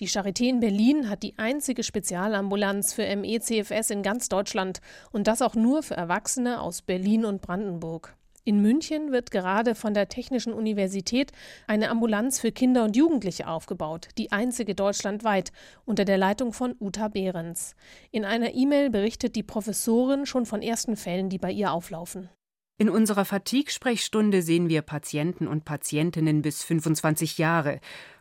die 0.01 0.09
Charité 0.09 0.49
in 0.49 0.61
Berlin 0.61 1.11
hat 1.11 1.23
die 1.23 1.39
einzige 1.39 1.83
Spezialambulanz 1.83 2.95
für 2.95 3.05
ME-CFS 3.17 3.91
in 3.91 4.03
ganz 4.03 4.31
Deutschland 4.31 4.81
und 5.13 5.27
das 5.27 5.43
auch 5.43 5.55
nur 5.55 5.83
für 5.83 5.95
Erwachsene 5.95 6.61
aus 6.61 6.81
Berlin 6.81 7.27
und 7.27 7.43
Brandenburg. 7.43 8.17
In 8.45 8.63
München 8.63 9.13
wird 9.13 9.31
gerade 9.31 9.75
von 9.75 9.93
der 9.93 10.09
Technischen 10.09 10.55
Universität 10.55 11.33
eine 11.67 11.91
Ambulanz 11.91 12.41
für 12.41 12.51
Kinder 12.51 12.85
und 12.85 12.97
Jugendliche 12.97 13.47
aufgebaut, 13.47 14.09
die 14.17 14.33
einzige 14.33 14.75
deutschlandweit, 14.75 15.53
unter 15.85 16.07
der 16.07 16.17
Leitung 16.17 16.55
von 16.55 16.75
Uta 16.81 17.09
Behrens. 17.09 17.75
In 18.11 18.25
einer 18.25 18.55
E-Mail 18.55 18.89
berichtet 18.89 19.37
die 19.37 19.43
Professorin 19.43 20.25
schon 20.25 20.47
von 20.47 20.63
ersten 20.63 20.97
Fällen, 20.97 21.29
die 21.29 21.39
bei 21.39 21.53
ihr 21.53 21.73
auflaufen. 21.73 22.31
In 22.79 22.89
unserer 22.89 23.27
Fatigue-Sprechstunde 23.27 24.41
sehen 24.41 24.71
wir 24.71 24.81
Patienten 24.81 25.47
und 25.47 25.67
Patientinnen 25.67 26.41
bis 26.41 26.65
25 26.65 27.37
Jahre 27.37 27.79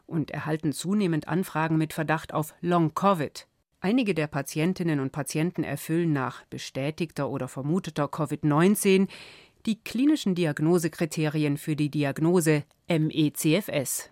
und 0.09 0.31
erhalten 0.31 0.73
zunehmend 0.73 1.27
Anfragen 1.27 1.77
mit 1.77 1.93
Verdacht 1.93 2.33
auf 2.33 2.53
Long-Covid. 2.61 3.47
Einige 3.81 4.13
der 4.13 4.27
Patientinnen 4.27 4.99
und 4.99 5.13
Patienten 5.13 5.63
erfüllen 5.63 6.11
nach 6.11 6.43
bestätigter 6.45 7.29
oder 7.29 7.47
vermuteter 7.47 8.05
Covid-19 8.05 9.07
die 9.65 9.81
klinischen 9.81 10.35
Diagnosekriterien 10.35 11.57
für 11.57 11.75
die 11.75 11.89
Diagnose 11.89 12.63
MECFS. 12.89 14.09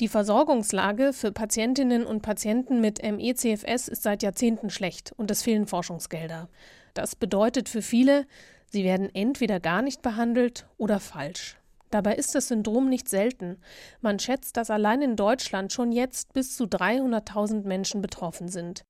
Die 0.00 0.08
Versorgungslage 0.08 1.12
für 1.12 1.32
Patientinnen 1.32 2.06
und 2.06 2.22
Patienten 2.22 2.80
mit 2.80 3.02
MECFS 3.02 3.88
ist 3.88 4.02
seit 4.02 4.22
Jahrzehnten 4.22 4.70
schlecht 4.70 5.12
und 5.16 5.30
es 5.30 5.42
fehlen 5.42 5.66
Forschungsgelder. 5.66 6.48
Das 6.94 7.14
bedeutet 7.14 7.68
für 7.68 7.82
viele, 7.82 8.26
sie 8.70 8.84
werden 8.84 9.14
entweder 9.14 9.60
gar 9.60 9.82
nicht 9.82 10.00
behandelt 10.00 10.66
oder 10.78 11.00
falsch. 11.00 11.59
Dabei 11.90 12.14
ist 12.14 12.34
das 12.34 12.48
Syndrom 12.48 12.88
nicht 12.88 13.08
selten. 13.08 13.58
Man 14.00 14.18
schätzt, 14.18 14.56
dass 14.56 14.70
allein 14.70 15.02
in 15.02 15.16
Deutschland 15.16 15.72
schon 15.72 15.92
jetzt 15.92 16.32
bis 16.32 16.56
zu 16.56 16.64
300.000 16.64 17.66
Menschen 17.66 18.00
betroffen 18.00 18.48
sind. 18.48 18.84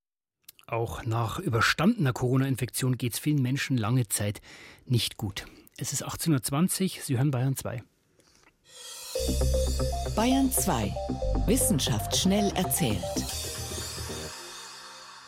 Auch 0.67 1.05
nach 1.05 1.39
überstandener 1.39 2.13
Corona-Infektion 2.13 2.97
geht 2.97 3.15
es 3.15 3.19
vielen 3.19 3.43
Menschen 3.43 3.77
lange 3.77 4.07
Zeit 4.09 4.41
nicht 4.87 5.17
gut. 5.17 5.47
Es 5.79 5.93
ist 5.93 6.07
18.20 6.07 6.83
Uhr, 6.99 7.03
Sie 7.03 7.17
hören 7.17 7.31
Bayern 7.31 7.57
2. 7.57 7.83
Bayern 10.15 10.53
2. 10.53 10.95
Wissenschaft 11.47 12.17
schnell 12.17 12.53
erzählt. 12.55 13.03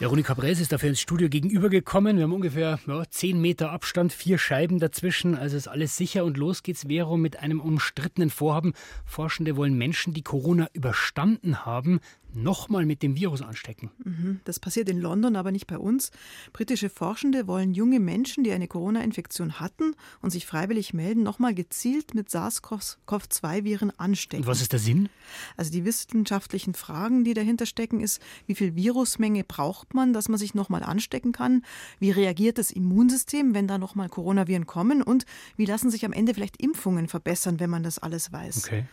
Veronika 0.02 0.34
Bräs 0.34 0.58
ist 0.58 0.72
dafür 0.72 0.88
ins 0.88 1.00
Studio 1.00 1.28
gegenübergekommen. 1.28 2.16
Wir 2.16 2.24
haben 2.24 2.32
ungefähr 2.32 2.80
ja, 2.88 3.04
10 3.08 3.40
Meter 3.40 3.70
Abstand, 3.70 4.12
vier 4.12 4.36
Scheiben 4.36 4.80
dazwischen. 4.80 5.36
Also 5.36 5.56
ist 5.56 5.68
alles 5.68 5.96
sicher 5.96 6.24
und 6.24 6.36
los 6.36 6.64
geht's, 6.64 6.88
Vero, 6.88 7.16
mit 7.16 7.38
einem 7.38 7.60
umstrittenen 7.60 8.28
Vorhaben. 8.28 8.72
Forschende 9.04 9.56
wollen 9.56 9.78
Menschen, 9.78 10.12
die 10.12 10.22
Corona 10.22 10.66
überstanden 10.72 11.64
haben, 11.64 12.00
nochmal 12.34 12.86
mit 12.86 13.02
dem 13.02 13.16
Virus 13.16 13.42
anstecken. 13.42 13.90
Mhm. 14.04 14.40
Das 14.44 14.60
passiert 14.60 14.88
in 14.88 15.00
London, 15.00 15.36
aber 15.36 15.52
nicht 15.52 15.66
bei 15.66 15.78
uns. 15.78 16.10
Britische 16.52 16.88
Forschende 16.88 17.46
wollen 17.46 17.74
junge 17.74 18.00
Menschen, 18.00 18.44
die 18.44 18.52
eine 18.52 18.68
Corona-Infektion 18.68 19.60
hatten 19.60 19.94
und 20.20 20.30
sich 20.30 20.46
freiwillig 20.46 20.94
melden, 20.94 21.22
nochmal 21.22 21.54
gezielt 21.54 22.14
mit 22.14 22.30
SARS-CoV-2-Viren 22.30 23.90
anstecken. 23.98 24.44
Und 24.44 24.48
was 24.48 24.62
ist 24.62 24.72
der 24.72 24.78
Sinn? 24.78 25.08
Also 25.56 25.70
die 25.70 25.84
wissenschaftlichen 25.84 26.74
Fragen, 26.74 27.24
die 27.24 27.34
dahinter 27.34 27.66
stecken, 27.66 28.00
ist, 28.00 28.22
wie 28.46 28.54
viel 28.54 28.74
Virusmenge 28.74 29.44
braucht 29.44 29.94
man, 29.94 30.12
dass 30.12 30.28
man 30.28 30.38
sich 30.38 30.54
nochmal 30.54 30.82
anstecken 30.82 31.32
kann? 31.32 31.64
Wie 31.98 32.10
reagiert 32.10 32.58
das 32.58 32.70
Immunsystem, 32.70 33.54
wenn 33.54 33.66
da 33.66 33.78
nochmal 33.78 34.08
Coronaviren 34.08 34.66
kommen? 34.66 35.02
Und 35.02 35.26
wie 35.56 35.66
lassen 35.66 35.90
sich 35.90 36.04
am 36.04 36.12
Ende 36.12 36.34
vielleicht 36.34 36.56
Impfungen 36.62 37.08
verbessern, 37.08 37.60
wenn 37.60 37.70
man 37.70 37.82
das 37.82 37.98
alles 37.98 38.32
weiß? 38.32 38.64
Okay. 38.64 38.84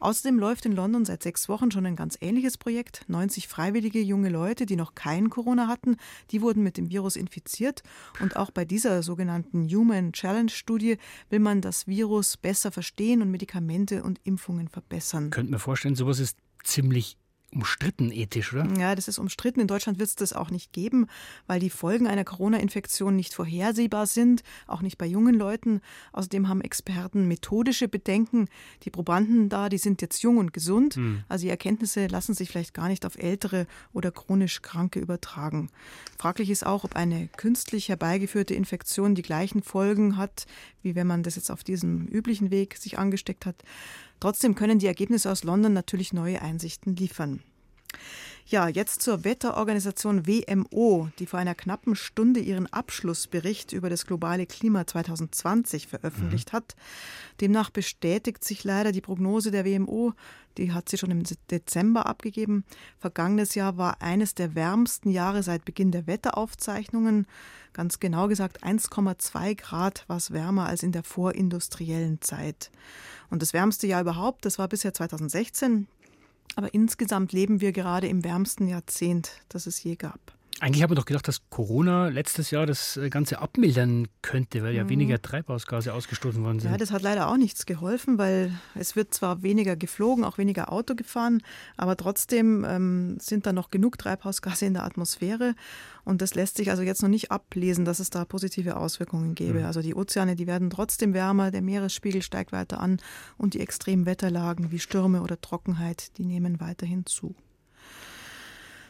Außerdem 0.00 0.38
läuft 0.38 0.66
in 0.66 0.72
London 0.72 1.04
seit 1.04 1.22
sechs 1.22 1.48
Wochen 1.48 1.70
schon 1.70 1.86
ein 1.86 1.96
ganz 1.96 2.18
ähnliches 2.20 2.58
Projekt 2.58 2.83
Projekt. 2.84 3.08
90 3.08 3.48
freiwillige 3.48 4.00
junge 4.00 4.28
Leute, 4.28 4.66
die 4.66 4.76
noch 4.76 4.94
kein 4.94 5.30
Corona 5.30 5.68
hatten, 5.68 5.96
die 6.30 6.42
wurden 6.42 6.62
mit 6.62 6.76
dem 6.76 6.90
Virus 6.90 7.16
infiziert. 7.16 7.82
Und 8.20 8.36
auch 8.36 8.50
bei 8.50 8.64
dieser 8.64 9.02
sogenannten 9.02 9.68
Human 9.68 10.12
Challenge 10.12 10.50
Studie 10.50 10.98
will 11.30 11.40
man 11.40 11.60
das 11.60 11.86
Virus 11.86 12.36
besser 12.36 12.72
verstehen 12.72 13.22
und 13.22 13.30
Medikamente 13.30 14.02
und 14.02 14.20
Impfungen 14.24 14.68
verbessern. 14.68 15.30
Könnte 15.30 15.52
mir 15.52 15.58
vorstellen, 15.58 15.96
sowas 15.96 16.18
ist 16.18 16.36
ziemlich 16.62 17.16
umstritten 17.54 18.10
ethisch, 18.10 18.52
oder? 18.52 18.68
Ja, 18.78 18.94
das 18.94 19.08
ist 19.08 19.18
umstritten. 19.18 19.60
In 19.60 19.66
Deutschland 19.66 19.98
wird 19.98 20.08
es 20.08 20.16
das 20.16 20.32
auch 20.32 20.50
nicht 20.50 20.72
geben, 20.72 21.06
weil 21.46 21.60
die 21.60 21.70
Folgen 21.70 22.06
einer 22.06 22.24
Corona-Infektion 22.24 23.16
nicht 23.16 23.34
vorhersehbar 23.34 24.06
sind, 24.06 24.42
auch 24.66 24.82
nicht 24.82 24.98
bei 24.98 25.06
jungen 25.06 25.34
Leuten. 25.34 25.80
Außerdem 26.12 26.48
haben 26.48 26.60
Experten 26.60 27.28
methodische 27.28 27.88
Bedenken. 27.88 28.48
Die 28.82 28.90
Probanden 28.90 29.48
da, 29.48 29.68
die 29.68 29.78
sind 29.78 30.02
jetzt 30.02 30.22
jung 30.22 30.38
und 30.38 30.52
gesund. 30.52 30.96
Hm. 30.96 31.24
Also 31.28 31.44
die 31.44 31.50
Erkenntnisse 31.50 32.06
lassen 32.06 32.34
sich 32.34 32.50
vielleicht 32.50 32.74
gar 32.74 32.88
nicht 32.88 33.06
auf 33.06 33.16
ältere 33.16 33.66
oder 33.92 34.10
chronisch 34.10 34.62
Kranke 34.62 35.00
übertragen. 35.00 35.70
Fraglich 36.18 36.50
ist 36.50 36.66
auch, 36.66 36.84
ob 36.84 36.96
eine 36.96 37.28
künstlich 37.36 37.88
herbeigeführte 37.88 38.54
Infektion 38.54 39.14
die 39.14 39.22
gleichen 39.22 39.62
Folgen 39.62 40.16
hat, 40.16 40.46
wie 40.82 40.94
wenn 40.94 41.06
man 41.06 41.22
das 41.22 41.36
jetzt 41.36 41.50
auf 41.50 41.64
diesem 41.64 42.06
üblichen 42.06 42.50
Weg 42.50 42.76
sich 42.76 42.98
angesteckt 42.98 43.46
hat. 43.46 43.56
Trotzdem 44.20 44.54
können 44.54 44.78
die 44.78 44.86
Ergebnisse 44.86 45.30
aus 45.30 45.44
London 45.44 45.72
natürlich 45.72 46.12
neue 46.12 46.40
Einsichten 46.40 46.96
liefern. 46.96 47.42
Ja, 48.46 48.68
jetzt 48.68 49.00
zur 49.00 49.24
Wetterorganisation 49.24 50.26
WMO, 50.26 51.08
die 51.18 51.24
vor 51.24 51.38
einer 51.38 51.54
knappen 51.54 51.96
Stunde 51.96 52.40
ihren 52.40 52.70
Abschlussbericht 52.70 53.72
über 53.72 53.88
das 53.88 54.04
globale 54.04 54.44
Klima 54.44 54.86
2020 54.86 55.86
veröffentlicht 55.86 56.52
mhm. 56.52 56.56
hat. 56.56 56.76
Demnach 57.40 57.70
bestätigt 57.70 58.44
sich 58.44 58.62
leider 58.62 58.92
die 58.92 59.00
Prognose 59.00 59.50
der 59.50 59.64
WMO, 59.64 60.12
die 60.58 60.72
hat 60.72 60.90
sie 60.90 60.98
schon 60.98 61.10
im 61.10 61.22
Dezember 61.50 62.04
abgegeben. 62.04 62.64
Vergangenes 62.98 63.54
Jahr 63.54 63.78
war 63.78 64.02
eines 64.02 64.34
der 64.34 64.54
wärmsten 64.54 65.10
Jahre 65.10 65.42
seit 65.42 65.64
Beginn 65.64 65.90
der 65.90 66.06
Wetteraufzeichnungen. 66.06 67.26
Ganz 67.72 67.98
genau 67.98 68.28
gesagt 68.28 68.62
1,2 68.62 69.56
Grad 69.56 70.04
war 70.06 70.18
es 70.18 70.32
wärmer 70.32 70.66
als 70.66 70.82
in 70.82 70.92
der 70.92 71.02
vorindustriellen 71.02 72.20
Zeit. 72.20 72.70
Und 73.30 73.40
das 73.40 73.54
wärmste 73.54 73.86
Jahr 73.86 74.02
überhaupt, 74.02 74.44
das 74.44 74.58
war 74.58 74.68
bisher 74.68 74.92
2016. 74.92 75.88
Aber 76.56 76.72
insgesamt 76.72 77.32
leben 77.32 77.60
wir 77.60 77.72
gerade 77.72 78.06
im 78.06 78.24
wärmsten 78.24 78.68
Jahrzehnt, 78.68 79.32
das 79.48 79.66
es 79.66 79.82
je 79.82 79.96
gab. 79.96 80.20
Eigentlich 80.64 80.82
haben 80.82 80.92
wir 80.92 80.94
doch 80.94 81.04
gedacht, 81.04 81.28
dass 81.28 81.42
Corona 81.50 82.08
letztes 82.08 82.50
Jahr 82.50 82.64
das 82.64 82.96
äh, 82.96 83.10
Ganze 83.10 83.38
abmildern 83.38 84.08
könnte, 84.22 84.62
weil 84.62 84.74
ja 84.74 84.84
mhm. 84.84 84.88
weniger 84.88 85.20
Treibhausgase 85.20 85.92
ausgestoßen 85.92 86.42
worden 86.42 86.58
sind. 86.58 86.70
Ja, 86.70 86.78
das 86.78 86.90
hat 86.90 87.02
leider 87.02 87.28
auch 87.28 87.36
nichts 87.36 87.66
geholfen, 87.66 88.16
weil 88.16 88.50
es 88.74 88.96
wird 88.96 89.12
zwar 89.12 89.42
weniger 89.42 89.76
geflogen, 89.76 90.24
auch 90.24 90.38
weniger 90.38 90.72
Auto 90.72 90.94
gefahren, 90.94 91.42
aber 91.76 91.98
trotzdem 91.98 92.64
ähm, 92.66 93.18
sind 93.20 93.44
da 93.44 93.52
noch 93.52 93.70
genug 93.70 93.98
Treibhausgase 93.98 94.64
in 94.64 94.72
der 94.72 94.84
Atmosphäre. 94.84 95.54
Und 96.02 96.22
das 96.22 96.34
lässt 96.34 96.56
sich 96.56 96.70
also 96.70 96.82
jetzt 96.82 97.02
noch 97.02 97.10
nicht 97.10 97.30
ablesen, 97.30 97.84
dass 97.84 97.98
es 97.98 98.08
da 98.08 98.24
positive 98.24 98.78
Auswirkungen 98.78 99.34
gäbe. 99.34 99.58
Mhm. 99.58 99.66
Also 99.66 99.82
die 99.82 99.94
Ozeane, 99.94 100.34
die 100.34 100.46
werden 100.46 100.70
trotzdem 100.70 101.12
wärmer, 101.12 101.50
der 101.50 101.60
Meeresspiegel 101.60 102.22
steigt 102.22 102.52
weiter 102.52 102.80
an 102.80 103.02
und 103.36 103.52
die 103.52 103.60
extremen 103.60 104.06
Wetterlagen 104.06 104.72
wie 104.72 104.78
Stürme 104.78 105.20
oder 105.20 105.38
Trockenheit, 105.38 106.16
die 106.16 106.24
nehmen 106.24 106.58
weiterhin 106.58 107.04
zu. 107.04 107.34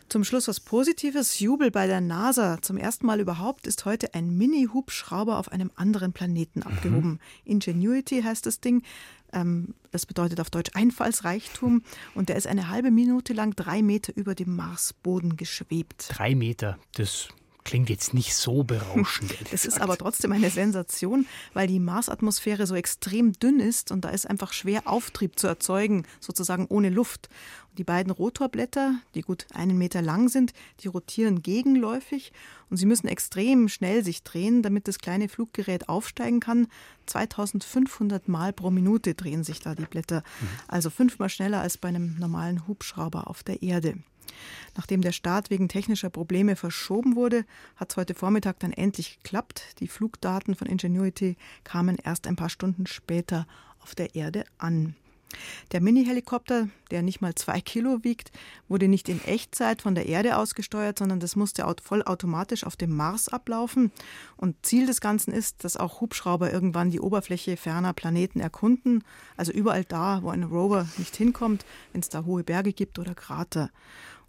Zum 0.08 0.24
Schluss 0.24 0.48
was 0.48 0.60
Positives. 0.60 1.40
Jubel 1.40 1.70
bei 1.70 1.86
der 1.86 2.00
NASA. 2.00 2.60
Zum 2.62 2.76
ersten 2.76 3.06
Mal 3.06 3.20
überhaupt 3.20 3.66
ist 3.66 3.84
heute 3.84 4.14
ein 4.14 4.36
Mini-Hubschrauber 4.36 5.38
auf 5.38 5.50
einem 5.50 5.70
anderen 5.74 6.12
Planeten 6.12 6.60
mhm. 6.60 6.66
abgehoben. 6.66 7.10
Mhm. 7.10 7.18
Ingenuity 7.44 8.22
heißt 8.22 8.46
das 8.46 8.60
Ding. 8.60 8.82
Ähm, 9.32 9.74
das 9.90 10.06
bedeutet 10.06 10.40
auf 10.40 10.50
Deutsch 10.50 10.70
Einfallsreichtum. 10.74 11.82
Und 12.14 12.28
der 12.28 12.36
ist 12.36 12.46
eine 12.46 12.68
halbe 12.68 12.90
Minute 12.90 13.32
lang 13.32 13.56
drei 13.56 13.82
Meter 13.82 14.16
über 14.16 14.34
dem 14.34 14.54
Marsboden 14.54 15.36
geschwebt. 15.36 16.06
Drei 16.10 16.34
Meter, 16.34 16.78
das 16.92 17.28
Klingt 17.64 17.88
jetzt 17.88 18.12
nicht 18.12 18.34
so 18.34 18.62
berauschend. 18.62 19.34
Es 19.52 19.64
ist 19.64 19.80
aber 19.80 19.96
trotzdem 19.96 20.32
eine 20.32 20.50
Sensation, 20.50 21.26
weil 21.54 21.66
die 21.66 21.80
Marsatmosphäre 21.80 22.66
so 22.66 22.74
extrem 22.74 23.32
dünn 23.32 23.58
ist 23.58 23.90
und 23.90 24.04
da 24.04 24.10
ist 24.10 24.28
einfach 24.28 24.52
schwer 24.52 24.82
Auftrieb 24.86 25.38
zu 25.38 25.46
erzeugen, 25.46 26.04
sozusagen 26.20 26.66
ohne 26.66 26.90
Luft. 26.90 27.30
Und 27.70 27.78
die 27.78 27.84
beiden 27.84 28.12
Rotorblätter, 28.12 28.96
die 29.14 29.22
gut 29.22 29.46
einen 29.54 29.78
Meter 29.78 30.02
lang 30.02 30.28
sind, 30.28 30.52
die 30.80 30.88
rotieren 30.88 31.42
gegenläufig 31.42 32.32
und 32.68 32.76
sie 32.76 32.86
müssen 32.86 33.08
extrem 33.08 33.68
schnell 33.68 34.04
sich 34.04 34.22
drehen, 34.22 34.62
damit 34.62 34.86
das 34.86 34.98
kleine 34.98 35.28
Fluggerät 35.28 35.88
aufsteigen 35.88 36.40
kann. 36.40 36.66
2500 37.06 38.28
Mal 38.28 38.52
pro 38.52 38.70
Minute 38.70 39.14
drehen 39.14 39.42
sich 39.42 39.60
da 39.60 39.74
die 39.74 39.86
Blätter, 39.86 40.22
mhm. 40.40 40.48
also 40.68 40.90
fünfmal 40.90 41.30
schneller 41.30 41.60
als 41.60 41.78
bei 41.78 41.88
einem 41.88 42.18
normalen 42.18 42.66
Hubschrauber 42.66 43.28
auf 43.28 43.42
der 43.42 43.62
Erde. 43.62 43.94
Nachdem 44.76 45.02
der 45.02 45.12
Start 45.12 45.50
wegen 45.50 45.68
technischer 45.68 46.10
Probleme 46.10 46.56
verschoben 46.56 47.16
wurde, 47.16 47.44
hat 47.76 47.90
es 47.90 47.96
heute 47.96 48.14
Vormittag 48.14 48.58
dann 48.60 48.72
endlich 48.72 49.18
geklappt. 49.22 49.76
Die 49.80 49.88
Flugdaten 49.88 50.54
von 50.54 50.66
Ingenuity 50.66 51.36
kamen 51.62 51.96
erst 51.96 52.26
ein 52.26 52.36
paar 52.36 52.50
Stunden 52.50 52.86
später 52.86 53.46
auf 53.80 53.94
der 53.94 54.14
Erde 54.14 54.44
an. 54.58 54.94
Der 55.72 55.80
Mini-Helikopter, 55.80 56.68
der 56.90 57.02
nicht 57.02 57.20
mal 57.20 57.34
zwei 57.34 57.60
Kilo 57.60 58.04
wiegt, 58.04 58.30
wurde 58.68 58.88
nicht 58.88 59.08
in 59.08 59.22
Echtzeit 59.24 59.82
von 59.82 59.94
der 59.94 60.06
Erde 60.06 60.36
ausgesteuert, 60.36 60.98
sondern 60.98 61.20
das 61.20 61.36
musste 61.36 61.64
vollautomatisch 61.82 62.64
auf 62.64 62.76
dem 62.76 62.94
Mars 62.94 63.28
ablaufen. 63.28 63.90
Und 64.36 64.64
Ziel 64.64 64.86
des 64.86 65.00
Ganzen 65.00 65.32
ist, 65.32 65.64
dass 65.64 65.76
auch 65.76 66.00
Hubschrauber 66.00 66.52
irgendwann 66.52 66.90
die 66.90 67.00
Oberfläche 67.00 67.56
ferner 67.56 67.92
Planeten 67.92 68.40
erkunden, 68.40 69.02
also 69.36 69.52
überall 69.52 69.84
da, 69.84 70.22
wo 70.22 70.30
ein 70.30 70.44
Rover 70.44 70.88
nicht 70.98 71.16
hinkommt, 71.16 71.64
wenn 71.92 72.00
es 72.00 72.08
da 72.08 72.24
hohe 72.24 72.44
Berge 72.44 72.72
gibt 72.72 72.98
oder 72.98 73.14
Krater. 73.14 73.70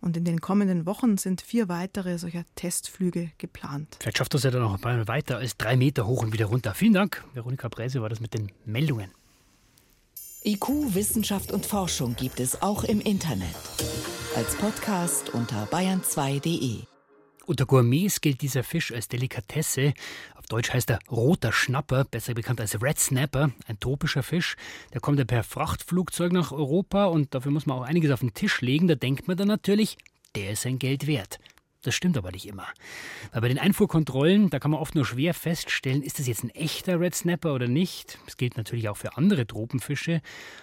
Und 0.06 0.16
in 0.16 0.24
den 0.24 0.40
kommenden 0.40 0.86
Wochen 0.86 1.18
sind 1.18 1.42
vier 1.42 1.68
weitere 1.68 2.20
solcher 2.20 2.44
Testflüge 2.54 3.32
geplant. 3.40 3.98
Vielleicht 4.00 4.20
schafft 4.20 4.36
das 4.36 4.44
ja 4.44 4.52
dann 4.52 4.62
noch 4.62 4.76
ein 4.76 4.80
paar 4.80 5.08
weiter 5.08 5.38
als 5.38 5.58
drei 5.58 5.76
Meter 5.76 6.06
hoch 6.06 6.22
und 6.22 6.32
wieder 6.32 6.46
runter. 6.46 6.76
Vielen 6.76 6.94
Dank. 6.94 7.24
Veronika 7.34 7.70
Prese 7.70 8.04
war 8.04 8.10
das 8.10 8.20
mit 8.20 8.36
den 8.36 8.52
Meldungen. 8.66 9.10
IQ, 10.44 10.94
Wissenschaft 10.94 11.52
und 11.52 11.66
Forschung 11.66 12.16
gibt 12.16 12.40
es 12.40 12.62
auch 12.62 12.84
im 12.84 13.02
Internet. 13.02 13.56
Als 14.36 14.56
Podcast 14.58 15.34
unter 15.34 15.66
bayern2.de. 15.72 16.84
Unter 17.48 17.68
Gourmets 17.68 18.22
gilt 18.22 18.42
dieser 18.42 18.64
Fisch 18.64 18.92
als 18.92 19.08
Delikatesse. 19.08 19.94
Auf 20.36 20.48
Deutsch 20.48 20.74
heißt 20.74 20.90
er 20.90 21.00
roter 21.12 21.52
Schnapper, 21.52 22.04
besser 22.04 22.34
bekannt 22.34 22.60
als 22.60 22.82
Red 22.82 23.00
Snapper, 23.00 23.52
ein 23.68 23.80
tropischer 23.80 24.24
Fisch. 24.24 24.56
Der 24.94 25.02
kommt 25.02 25.20
ja 25.20 25.26
per 25.26 25.44
Frachtflugzeug 25.44 26.32
nach 26.32 26.52
Europa 26.52 27.06
und 27.06 27.36
dafür 27.36 27.52
muss 27.52 27.68
man 27.68 27.78
auch 27.78 27.84
einiges 27.84 28.10
auf 28.12 28.22
den 28.22 28.34
Tisch 28.34 28.62
legen. 28.62 28.88
Da 28.88 28.96
denkt 28.96 29.28
man 29.28 29.38
dann 29.38 29.48
natürlich, 29.48 29.98
der 30.34 30.52
ist 30.52 30.64
sein 30.64 30.80
Geld 30.80 31.06
wert. 31.06 31.40
Das 31.86 31.94
stimmt 31.94 32.18
aber 32.18 32.32
nicht 32.32 32.48
immer. 32.48 32.66
Weil 33.32 33.42
bei 33.42 33.48
den 33.48 33.60
Einfuhrkontrollen, 33.60 34.50
da 34.50 34.58
kann 34.58 34.72
man 34.72 34.80
oft 34.80 34.96
nur 34.96 35.06
schwer 35.06 35.36
feststellen, 35.36 36.02
ist 36.02 36.18
das 36.18 36.26
jetzt 36.26 36.44
ein 36.44 36.50
echter 36.50 37.00
Red 37.00 37.14
Snapper 37.14 37.54
oder 37.54 37.68
nicht. 37.68 38.18
Das 38.26 38.38
gilt 38.38 38.58
natürlich 38.58 38.90
auch 38.90 38.98
für 38.98 39.18
andere 39.18 39.46
Tropenfische. 39.46 40.22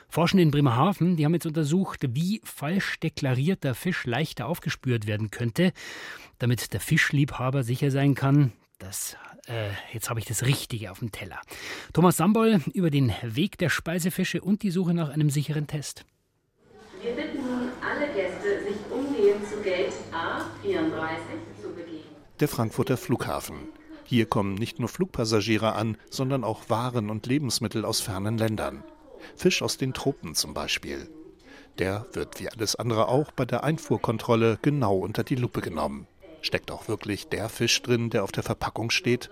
Forschende 0.09 0.43
in 0.43 0.51
Bremerhaven, 0.51 1.17
die 1.17 1.25
haben 1.25 1.35
jetzt 1.35 1.47
untersucht, 1.47 2.01
wie 2.09 2.41
falsch 2.43 2.99
deklarierter 2.99 3.77
Fisch 3.77 4.05
leichter 4.05 4.49
aufgespürt 4.49 5.07
werden 5.07 5.31
könnte, 5.31 5.73
damit 6.41 6.73
der 6.73 6.81
Fischliebhaber 6.81 7.63
sicher 7.63 7.93
sein 7.93 8.17
kann, 8.17 8.51
dass 8.81 9.17
äh, 9.47 9.71
jetzt 9.93 10.11
habe 10.11 10.19
ich 10.19 10.27
das 10.27 10.45
Richtige 10.45 10.91
auf 10.91 10.99
dem 10.99 11.13
Teller. 11.13 11.41
Thomas 11.93 12.17
Sambol 12.17 12.61
über 12.75 12.91
den 12.91 13.13
Weg 13.23 13.59
der 13.59 13.69
Speisefische 13.69 14.41
und 14.41 14.65
die 14.65 14.73
Suche 14.73 14.93
nach 14.93 15.11
einem 15.11 15.31
sicheren 15.31 15.69
Test. 15.69 16.05
Wir 17.01 17.13
bitten 17.13 17.39
nun 17.39 17.71
alle 17.81 18.13
Gäste, 18.13 18.42
zu 19.45 19.57
Gate 19.63 19.93
A34 20.13 21.61
zu 21.61 21.69
begeben. 21.71 22.17
Der 22.41 22.49
Frankfurter 22.49 22.97
Flughafen. 22.97 23.57
Hier 24.05 24.27
kommen 24.27 24.55
nicht 24.55 24.79
nur 24.79 24.89
Flugpassagiere 24.89 25.73
an, 25.73 25.97
sondern 26.11 26.45
auch 26.45 26.71
Waren 26.71 27.11
und 27.11 27.27
Lebensmittel 27.27 27.85
aus 27.85 28.01
fernen 28.01 28.39
Ländern. 28.39 28.85
Fisch 29.37 29.63
aus 29.63 29.79
den 29.79 29.95
Tropen 29.95 30.35
zum 30.35 30.55
Beispiel. 30.55 31.09
Der 31.79 32.07
wird 32.13 32.41
wie 32.41 32.49
alles 32.49 32.77
andere 32.77 33.09
auch 33.09 33.33
bei 33.33 33.45
der 33.45 33.65
Einfuhrkontrolle 33.65 34.59
genau 34.63 34.99
unter 34.99 35.25
die 35.25 35.37
Lupe 35.37 35.61
genommen. 35.61 36.07
Steckt 36.43 36.71
auch 36.71 36.89
wirklich 36.89 37.29
der 37.29 37.49
Fisch 37.49 37.81
drin, 37.83 38.11
der 38.11 38.25
auf 38.25 38.33
der 38.33 38.43
Verpackung 38.43 38.91
steht? 38.91 39.31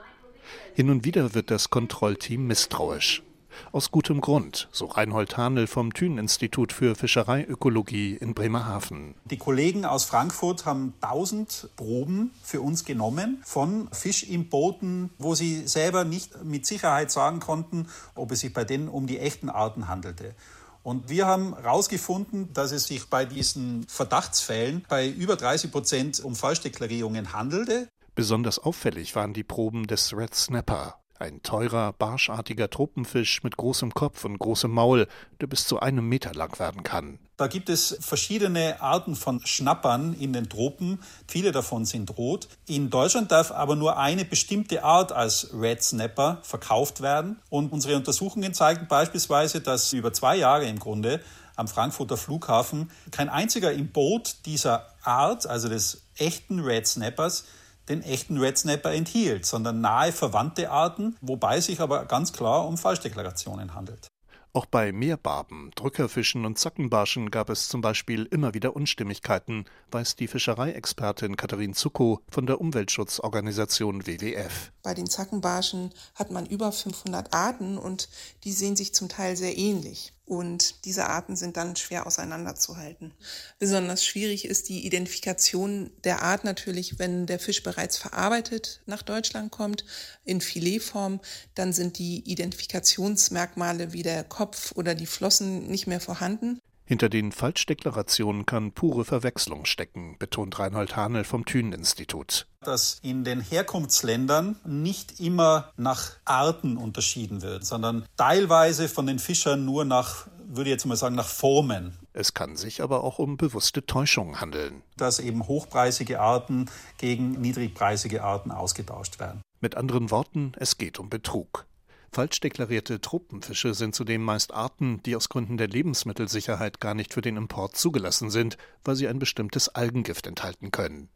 Hin 0.75 0.90
und 0.90 1.05
wieder 1.05 1.35
wird 1.35 1.51
das 1.51 1.70
Kontrollteam 1.70 2.46
misstrauisch. 2.46 3.23
Aus 3.72 3.90
gutem 3.90 4.20
Grund, 4.20 4.68
so 4.72 4.86
Reinhold 4.86 5.36
Hanel 5.36 5.66
vom 5.66 5.94
Thün-Institut 5.94 6.72
für 6.72 6.94
Fischereiökologie 6.94 8.14
in 8.14 8.34
Bremerhaven. 8.34 9.14
Die 9.24 9.36
Kollegen 9.36 9.84
aus 9.84 10.04
Frankfurt 10.04 10.66
haben 10.66 10.94
1000 11.00 11.70
Proben 11.76 12.32
für 12.42 12.60
uns 12.60 12.84
genommen 12.84 13.40
von 13.44 13.88
Fischimboten, 13.92 15.10
wo 15.18 15.34
sie 15.34 15.66
selber 15.66 16.04
nicht 16.04 16.44
mit 16.44 16.66
Sicherheit 16.66 17.10
sagen 17.10 17.40
konnten, 17.40 17.88
ob 18.14 18.32
es 18.32 18.40
sich 18.40 18.52
bei 18.52 18.64
denen 18.64 18.88
um 18.88 19.06
die 19.06 19.18
echten 19.18 19.48
Arten 19.48 19.88
handelte. 19.88 20.34
Und 20.82 21.10
wir 21.10 21.26
haben 21.26 21.54
herausgefunden, 21.56 22.52
dass 22.54 22.72
es 22.72 22.84
sich 22.84 23.08
bei 23.10 23.24
diesen 23.24 23.86
Verdachtsfällen 23.86 24.84
bei 24.88 25.08
über 25.08 25.36
30 25.36 25.70
Prozent 25.70 26.20
um 26.20 26.34
Falschdeklarierungen 26.34 27.32
handelte. 27.32 27.88
Besonders 28.14 28.58
auffällig 28.58 29.14
waren 29.14 29.34
die 29.34 29.44
Proben 29.44 29.86
des 29.86 30.16
Red 30.16 30.34
Snapper, 30.34 30.99
ein 31.20 31.42
teurer, 31.42 31.92
barschartiger 31.92 32.70
Tropenfisch 32.70 33.42
mit 33.42 33.56
großem 33.56 33.92
Kopf 33.92 34.24
und 34.24 34.38
großem 34.38 34.70
Maul, 34.70 35.06
der 35.40 35.46
bis 35.46 35.66
zu 35.66 35.80
einem 35.80 36.09
Meter 36.09 36.35
lang 36.35 36.59
werden 36.59 36.83
kann. 36.83 37.18
Da 37.37 37.46
gibt 37.46 37.70
es 37.70 37.96
verschiedene 38.00 38.83
Arten 38.83 39.16
von 39.16 39.40
Schnappern 39.46 40.12
in 40.12 40.35
den 40.35 40.50
Tropen. 40.50 41.02
Viele 41.26 41.52
davon 41.52 41.87
sind 41.87 42.18
rot. 42.18 42.48
In 42.66 42.90
Deutschland 42.90 43.33
darf 43.33 43.50
aber 43.50 43.76
nur 43.76 43.96
eine 43.96 44.26
bestimmte 44.26 44.85
Art 44.85 45.12
als 45.12 45.48
Red 45.54 45.83
Snapper 45.83 46.40
verkauft 46.42 47.00
werden. 47.00 47.40
Und 47.48 47.72
unsere 47.72 47.96
Untersuchungen 47.96 48.52
zeigen 48.52 48.88
beispielsweise, 48.88 49.62
dass 49.62 49.94
über 49.94 50.12
zwei 50.12 50.37
Jahre 50.37 50.66
im 50.66 50.78
Grunde 50.78 51.22
am 51.56 51.66
Frankfurter 51.66 52.16
Flughafen 52.16 52.90
kein 53.11 53.28
einziger 53.28 53.72
im 53.72 53.90
Boot 53.90 54.46
dieser 54.46 54.87
Art, 55.02 55.46
also 55.46 55.68
des 55.68 56.02
echten 56.16 56.61
Red 56.61 56.87
Snappers, 56.87 57.44
den 57.88 58.02
echten 58.02 58.38
Red 58.38 58.58
Snapper 58.58 58.92
enthielt, 58.92 59.46
sondern 59.46 59.80
nahe 59.80 60.12
verwandte 60.12 60.70
Arten, 60.70 61.16
wobei 61.20 61.60
sich 61.60 61.80
aber 61.80 62.04
ganz 62.06 62.32
klar 62.32 62.66
um 62.66 62.78
Falschdeklarationen 62.78 63.74
handelt. 63.74 64.08
Auch 64.52 64.66
bei 64.66 64.90
Meerbarben, 64.90 65.70
Drückerfischen 65.76 66.44
und 66.44 66.58
Zackenbarschen 66.58 67.30
gab 67.30 67.50
es 67.50 67.68
zum 67.68 67.82
Beispiel 67.82 68.24
immer 68.24 68.52
wieder 68.52 68.74
Unstimmigkeiten, 68.74 69.64
weiß 69.92 70.16
die 70.16 70.26
Fischereiexpertin 70.26 71.36
Katharin 71.36 71.72
Zuckow 71.72 72.18
von 72.28 72.46
der 72.46 72.60
Umweltschutzorganisation 72.60 74.08
WWF. 74.08 74.72
Bei 74.82 74.92
den 74.92 75.06
Zackenbarschen 75.06 75.94
hat 76.16 76.32
man 76.32 76.46
über 76.46 76.72
500 76.72 77.32
Arten 77.32 77.78
und 77.78 78.08
die 78.42 78.50
sehen 78.50 78.74
sich 78.74 78.92
zum 78.92 79.08
Teil 79.08 79.36
sehr 79.36 79.56
ähnlich. 79.56 80.14
Und 80.30 80.84
diese 80.84 81.08
Arten 81.08 81.34
sind 81.34 81.56
dann 81.56 81.74
schwer 81.74 82.06
auseinanderzuhalten. 82.06 83.12
Besonders 83.58 84.04
schwierig 84.04 84.44
ist 84.44 84.68
die 84.68 84.86
Identifikation 84.86 85.90
der 86.04 86.22
Art 86.22 86.44
natürlich, 86.44 87.00
wenn 87.00 87.26
der 87.26 87.40
Fisch 87.40 87.64
bereits 87.64 87.96
verarbeitet 87.96 88.80
nach 88.86 89.02
Deutschland 89.02 89.50
kommt, 89.50 89.84
in 90.24 90.40
Filetform. 90.40 91.18
Dann 91.56 91.72
sind 91.72 91.98
die 91.98 92.20
Identifikationsmerkmale 92.30 93.92
wie 93.92 94.04
der 94.04 94.22
Kopf 94.22 94.70
oder 94.76 94.94
die 94.94 95.06
Flossen 95.06 95.66
nicht 95.66 95.88
mehr 95.88 96.00
vorhanden. 96.00 96.60
Hinter 96.90 97.09
den 97.09 97.31
Falschdeklarationen 97.31 98.46
kann 98.46 98.72
pure 98.72 99.05
Verwechslung 99.05 99.64
stecken, 99.64 100.16
betont 100.18 100.59
Reinhold 100.59 100.96
Hanel 100.96 101.22
vom 101.22 101.44
Thünen-Institut. 101.44 102.48
Dass 102.64 102.98
in 103.00 103.22
den 103.22 103.40
Herkunftsländern 103.40 104.57
nicht 104.64 105.20
immer 105.20 105.70
nach 105.76 106.16
Arten 106.24 106.76
unterschieden 106.76 107.42
wird, 107.42 107.64
sondern 107.64 108.05
teilweise 108.16 108.88
von 108.88 109.07
den 109.07 109.20
Fischern 109.20 109.64
nur 109.64 109.85
nach, 109.85 110.26
würde 110.48 110.68
ich 110.68 110.72
jetzt 110.74 110.85
mal 110.85 110.96
sagen, 110.96 111.14
nach 111.14 111.29
Formen. 111.29 111.96
Es 112.12 112.35
kann 112.35 112.57
sich 112.57 112.83
aber 112.83 113.05
auch 113.05 113.20
um 113.20 113.37
bewusste 113.37 113.87
Täuschungen 113.87 114.40
handeln. 114.40 114.83
Dass 114.96 115.20
eben 115.20 115.46
hochpreisige 115.46 116.18
Arten 116.18 116.68
gegen 116.98 117.40
niedrigpreisige 117.40 118.24
Arten 118.24 118.50
ausgetauscht 118.50 119.20
werden. 119.20 119.42
Mit 119.61 119.76
anderen 119.76 120.11
Worten, 120.11 120.55
es 120.57 120.76
geht 120.76 120.98
um 120.98 121.09
Betrug. 121.09 121.66
Falsch 122.12 122.40
deklarierte 122.40 123.01
Tropenfische 123.01 123.73
sind 123.73 123.94
zudem 123.94 124.25
meist 124.25 124.53
Arten, 124.53 125.01
die 125.05 125.14
aus 125.14 125.29
Gründen 125.29 125.57
der 125.57 125.68
Lebensmittelsicherheit 125.68 126.81
gar 126.81 126.94
nicht 126.94 127.14
für 127.14 127.20
den 127.20 127.37
Import 127.37 127.77
zugelassen 127.77 128.31
sind, 128.31 128.57
weil 128.85 128.96
sie 128.96 129.07
ein 129.07 129.20
bestimmtes 129.20 129.68
Algengift 129.68 130.27
enthalten 130.27 130.73
können. 130.73 131.09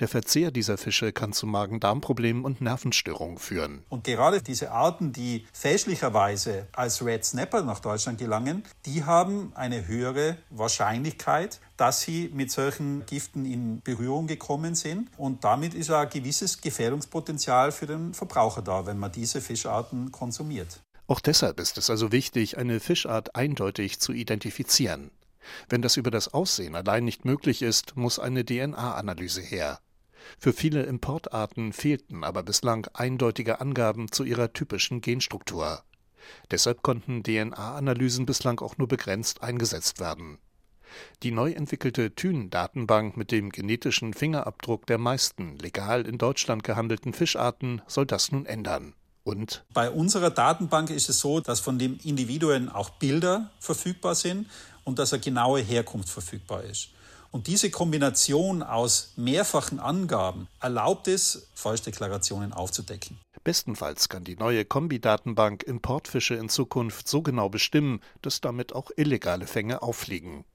Der 0.00 0.08
Verzehr 0.08 0.50
dieser 0.50 0.78
Fische 0.78 1.12
kann 1.12 1.32
zu 1.32 1.46
Magen-Darm-Problemen 1.46 2.44
und 2.44 2.60
Nervenstörungen 2.60 3.38
führen. 3.38 3.82
Und 3.88 4.04
gerade 4.04 4.42
diese 4.42 4.70
Arten, 4.72 5.12
die 5.12 5.46
fälschlicherweise 5.52 6.66
als 6.72 7.04
Red 7.04 7.24
Snapper 7.24 7.62
nach 7.62 7.80
Deutschland 7.80 8.18
gelangen, 8.18 8.64
die 8.86 9.04
haben 9.04 9.52
eine 9.54 9.86
höhere 9.86 10.36
Wahrscheinlichkeit, 10.50 11.60
dass 11.76 12.00
sie 12.00 12.30
mit 12.34 12.50
solchen 12.50 13.06
Giften 13.06 13.44
in 13.44 13.80
Berührung 13.82 14.26
gekommen 14.26 14.74
sind. 14.74 15.08
Und 15.16 15.44
damit 15.44 15.74
ist 15.74 15.90
ein 15.90 16.08
gewisses 16.10 16.60
Gefährdungspotenzial 16.60 17.72
für 17.72 17.86
den 17.86 18.14
Verbraucher 18.14 18.62
da, 18.62 18.86
wenn 18.86 18.98
man 18.98 19.12
diese 19.12 19.40
Fischarten 19.40 20.12
konsumiert. 20.12 20.80
Auch 21.06 21.20
deshalb 21.20 21.58
ist 21.58 21.78
es 21.78 21.88
also 21.88 22.12
wichtig, 22.12 22.58
eine 22.58 22.80
Fischart 22.80 23.34
eindeutig 23.34 23.98
zu 23.98 24.12
identifizieren. 24.12 25.10
Wenn 25.68 25.82
das 25.82 25.96
über 25.96 26.10
das 26.10 26.32
Aussehen 26.32 26.74
allein 26.74 27.04
nicht 27.04 27.24
möglich 27.24 27.62
ist, 27.62 27.96
muss 27.96 28.18
eine 28.18 28.44
DNA-Analyse 28.44 29.40
her. 29.40 29.80
Für 30.38 30.52
viele 30.52 30.82
Importarten 30.82 31.72
fehlten 31.72 32.24
aber 32.24 32.42
bislang 32.42 32.86
eindeutige 32.92 33.60
Angaben 33.60 34.10
zu 34.12 34.24
ihrer 34.24 34.52
typischen 34.52 35.00
Genstruktur. 35.00 35.82
Deshalb 36.50 36.82
konnten 36.82 37.22
DNA-Analysen 37.22 38.26
bislang 38.26 38.60
auch 38.60 38.76
nur 38.76 38.88
begrenzt 38.88 39.42
eingesetzt 39.42 40.00
werden. 40.00 40.38
Die 41.22 41.30
neu 41.30 41.52
entwickelte 41.52 42.14
Thyn-Datenbank 42.14 43.16
mit 43.16 43.30
dem 43.30 43.50
genetischen 43.50 44.14
Fingerabdruck 44.14 44.86
der 44.86 44.98
meisten 44.98 45.56
legal 45.56 46.06
in 46.06 46.18
Deutschland 46.18 46.64
gehandelten 46.64 47.12
Fischarten 47.12 47.82
soll 47.86 48.06
das 48.06 48.32
nun 48.32 48.46
ändern. 48.46 48.94
Und? 49.24 49.66
Bei 49.74 49.90
unserer 49.90 50.30
Datenbank 50.30 50.88
ist 50.88 51.10
es 51.10 51.20
so, 51.20 51.40
dass 51.40 51.60
von 51.60 51.78
den 51.78 51.98
Individuen 51.98 52.70
auch 52.70 52.88
Bilder 52.90 53.50
verfügbar 53.60 54.14
sind 54.14 54.46
und 54.88 54.98
dass 54.98 55.12
eine 55.12 55.20
genaue 55.20 55.60
Herkunft 55.60 56.08
verfügbar 56.08 56.64
ist. 56.64 56.88
Und 57.30 57.46
diese 57.46 57.70
Kombination 57.70 58.62
aus 58.62 59.12
mehrfachen 59.16 59.80
Angaben 59.80 60.48
erlaubt 60.60 61.08
es, 61.08 61.48
Falschdeklarationen 61.52 62.54
aufzudecken. 62.54 63.20
Bestenfalls 63.44 64.08
kann 64.08 64.24
die 64.24 64.36
neue 64.36 64.64
Kombi-Datenbank 64.64 65.62
Importfische 65.62 66.36
in 66.36 66.48
Zukunft 66.48 67.06
so 67.06 67.20
genau 67.20 67.50
bestimmen, 67.50 68.00
dass 68.22 68.40
damit 68.40 68.72
auch 68.72 68.90
illegale 68.96 69.46
Fänge 69.46 69.82
auffliegen. 69.82 70.46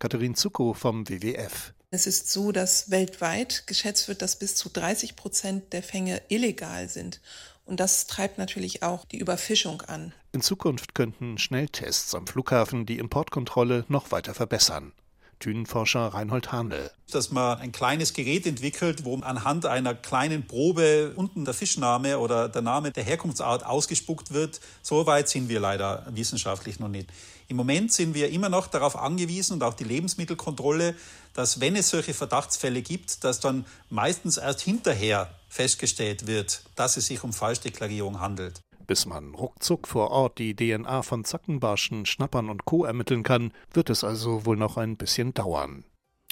Katharin 0.00 0.34
Zuckow 0.34 0.76
vom 0.76 1.08
WWF. 1.08 1.72
Es 1.92 2.08
ist 2.08 2.32
so, 2.32 2.50
dass 2.50 2.90
weltweit 2.90 3.68
geschätzt 3.68 4.08
wird, 4.08 4.20
dass 4.20 4.36
bis 4.36 4.56
zu 4.56 4.68
30 4.68 5.14
Prozent 5.14 5.72
der 5.72 5.84
Fänge 5.84 6.20
illegal 6.28 6.88
sind. 6.88 7.20
Und 7.66 7.80
das 7.80 8.06
treibt 8.06 8.38
natürlich 8.38 8.82
auch 8.82 9.04
die 9.04 9.18
Überfischung 9.18 9.82
an. 9.82 10.14
In 10.32 10.40
Zukunft 10.40 10.94
könnten 10.94 11.36
Schnelltests 11.36 12.14
am 12.14 12.26
Flughafen 12.26 12.86
die 12.86 12.98
Importkontrolle 12.98 13.84
noch 13.88 14.12
weiter 14.12 14.34
verbessern. 14.34 14.92
Thünenforscher 15.38 16.08
Reinhold 16.08 16.52
Handel. 16.52 16.90
Dass 17.10 17.30
man 17.30 17.58
ein 17.58 17.72
kleines 17.72 18.12
Gerät 18.12 18.46
entwickelt, 18.46 19.04
wo 19.04 19.16
anhand 19.18 19.66
einer 19.66 19.94
kleinen 19.94 20.46
Probe 20.46 21.12
unten 21.14 21.44
der 21.44 21.54
Fischname 21.54 22.18
oder 22.18 22.48
der 22.48 22.62
Name 22.62 22.90
der 22.90 23.04
Herkunftsart 23.04 23.64
ausgespuckt 23.64 24.32
wird, 24.32 24.60
so 24.82 25.06
weit 25.06 25.28
sind 25.28 25.48
wir 25.48 25.60
leider 25.60 26.06
wissenschaftlich 26.10 26.80
noch 26.80 26.88
nicht. 26.88 27.08
Im 27.48 27.56
Moment 27.56 27.92
sind 27.92 28.14
wir 28.14 28.30
immer 28.30 28.48
noch 28.48 28.66
darauf 28.66 28.96
angewiesen 28.96 29.54
und 29.54 29.62
auch 29.62 29.74
die 29.74 29.84
Lebensmittelkontrolle, 29.84 30.96
dass 31.32 31.60
wenn 31.60 31.76
es 31.76 31.90
solche 31.90 32.14
Verdachtsfälle 32.14 32.82
gibt, 32.82 33.22
dass 33.22 33.38
dann 33.38 33.66
meistens 33.88 34.36
erst 34.36 34.62
hinterher 34.62 35.30
festgestellt 35.48 36.26
wird, 36.26 36.62
dass 36.74 36.96
es 36.96 37.06
sich 37.06 37.22
um 37.22 37.32
Falschdeklarierung 37.32 38.20
handelt. 38.20 38.60
Bis 38.86 39.06
man 39.06 39.34
ruckzuck 39.34 39.88
vor 39.88 40.10
Ort 40.10 40.38
die 40.38 40.54
DNA 40.54 41.02
von 41.02 41.24
Zackenbarschen, 41.24 42.06
Schnappern 42.06 42.48
und 42.48 42.64
Co. 42.64 42.84
ermitteln 42.84 43.22
kann, 43.22 43.52
wird 43.72 43.90
es 43.90 44.04
also 44.04 44.46
wohl 44.46 44.56
noch 44.56 44.76
ein 44.76 44.96
bisschen 44.96 45.34
dauern. 45.34 45.84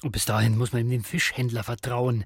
Und 0.02 0.12
bis 0.12 0.26
dahin 0.26 0.58
muss 0.58 0.72
man 0.72 0.88
dem 0.88 1.02
Fischhändler 1.02 1.64
vertrauen. 1.64 2.24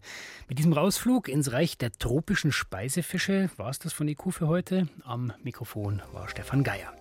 Mit 0.48 0.58
diesem 0.58 0.72
Rausflug 0.72 1.28
ins 1.28 1.52
Reich 1.52 1.78
der 1.78 1.92
tropischen 1.92 2.50
Speisefische 2.50 3.50
war 3.56 3.70
es 3.70 3.78
das 3.78 3.92
von 3.92 4.08
IQ 4.08 4.32
für 4.32 4.48
heute. 4.48 4.88
Am 5.04 5.32
Mikrofon 5.42 6.02
war 6.12 6.28
Stefan 6.28 6.64
Geier. 6.64 6.92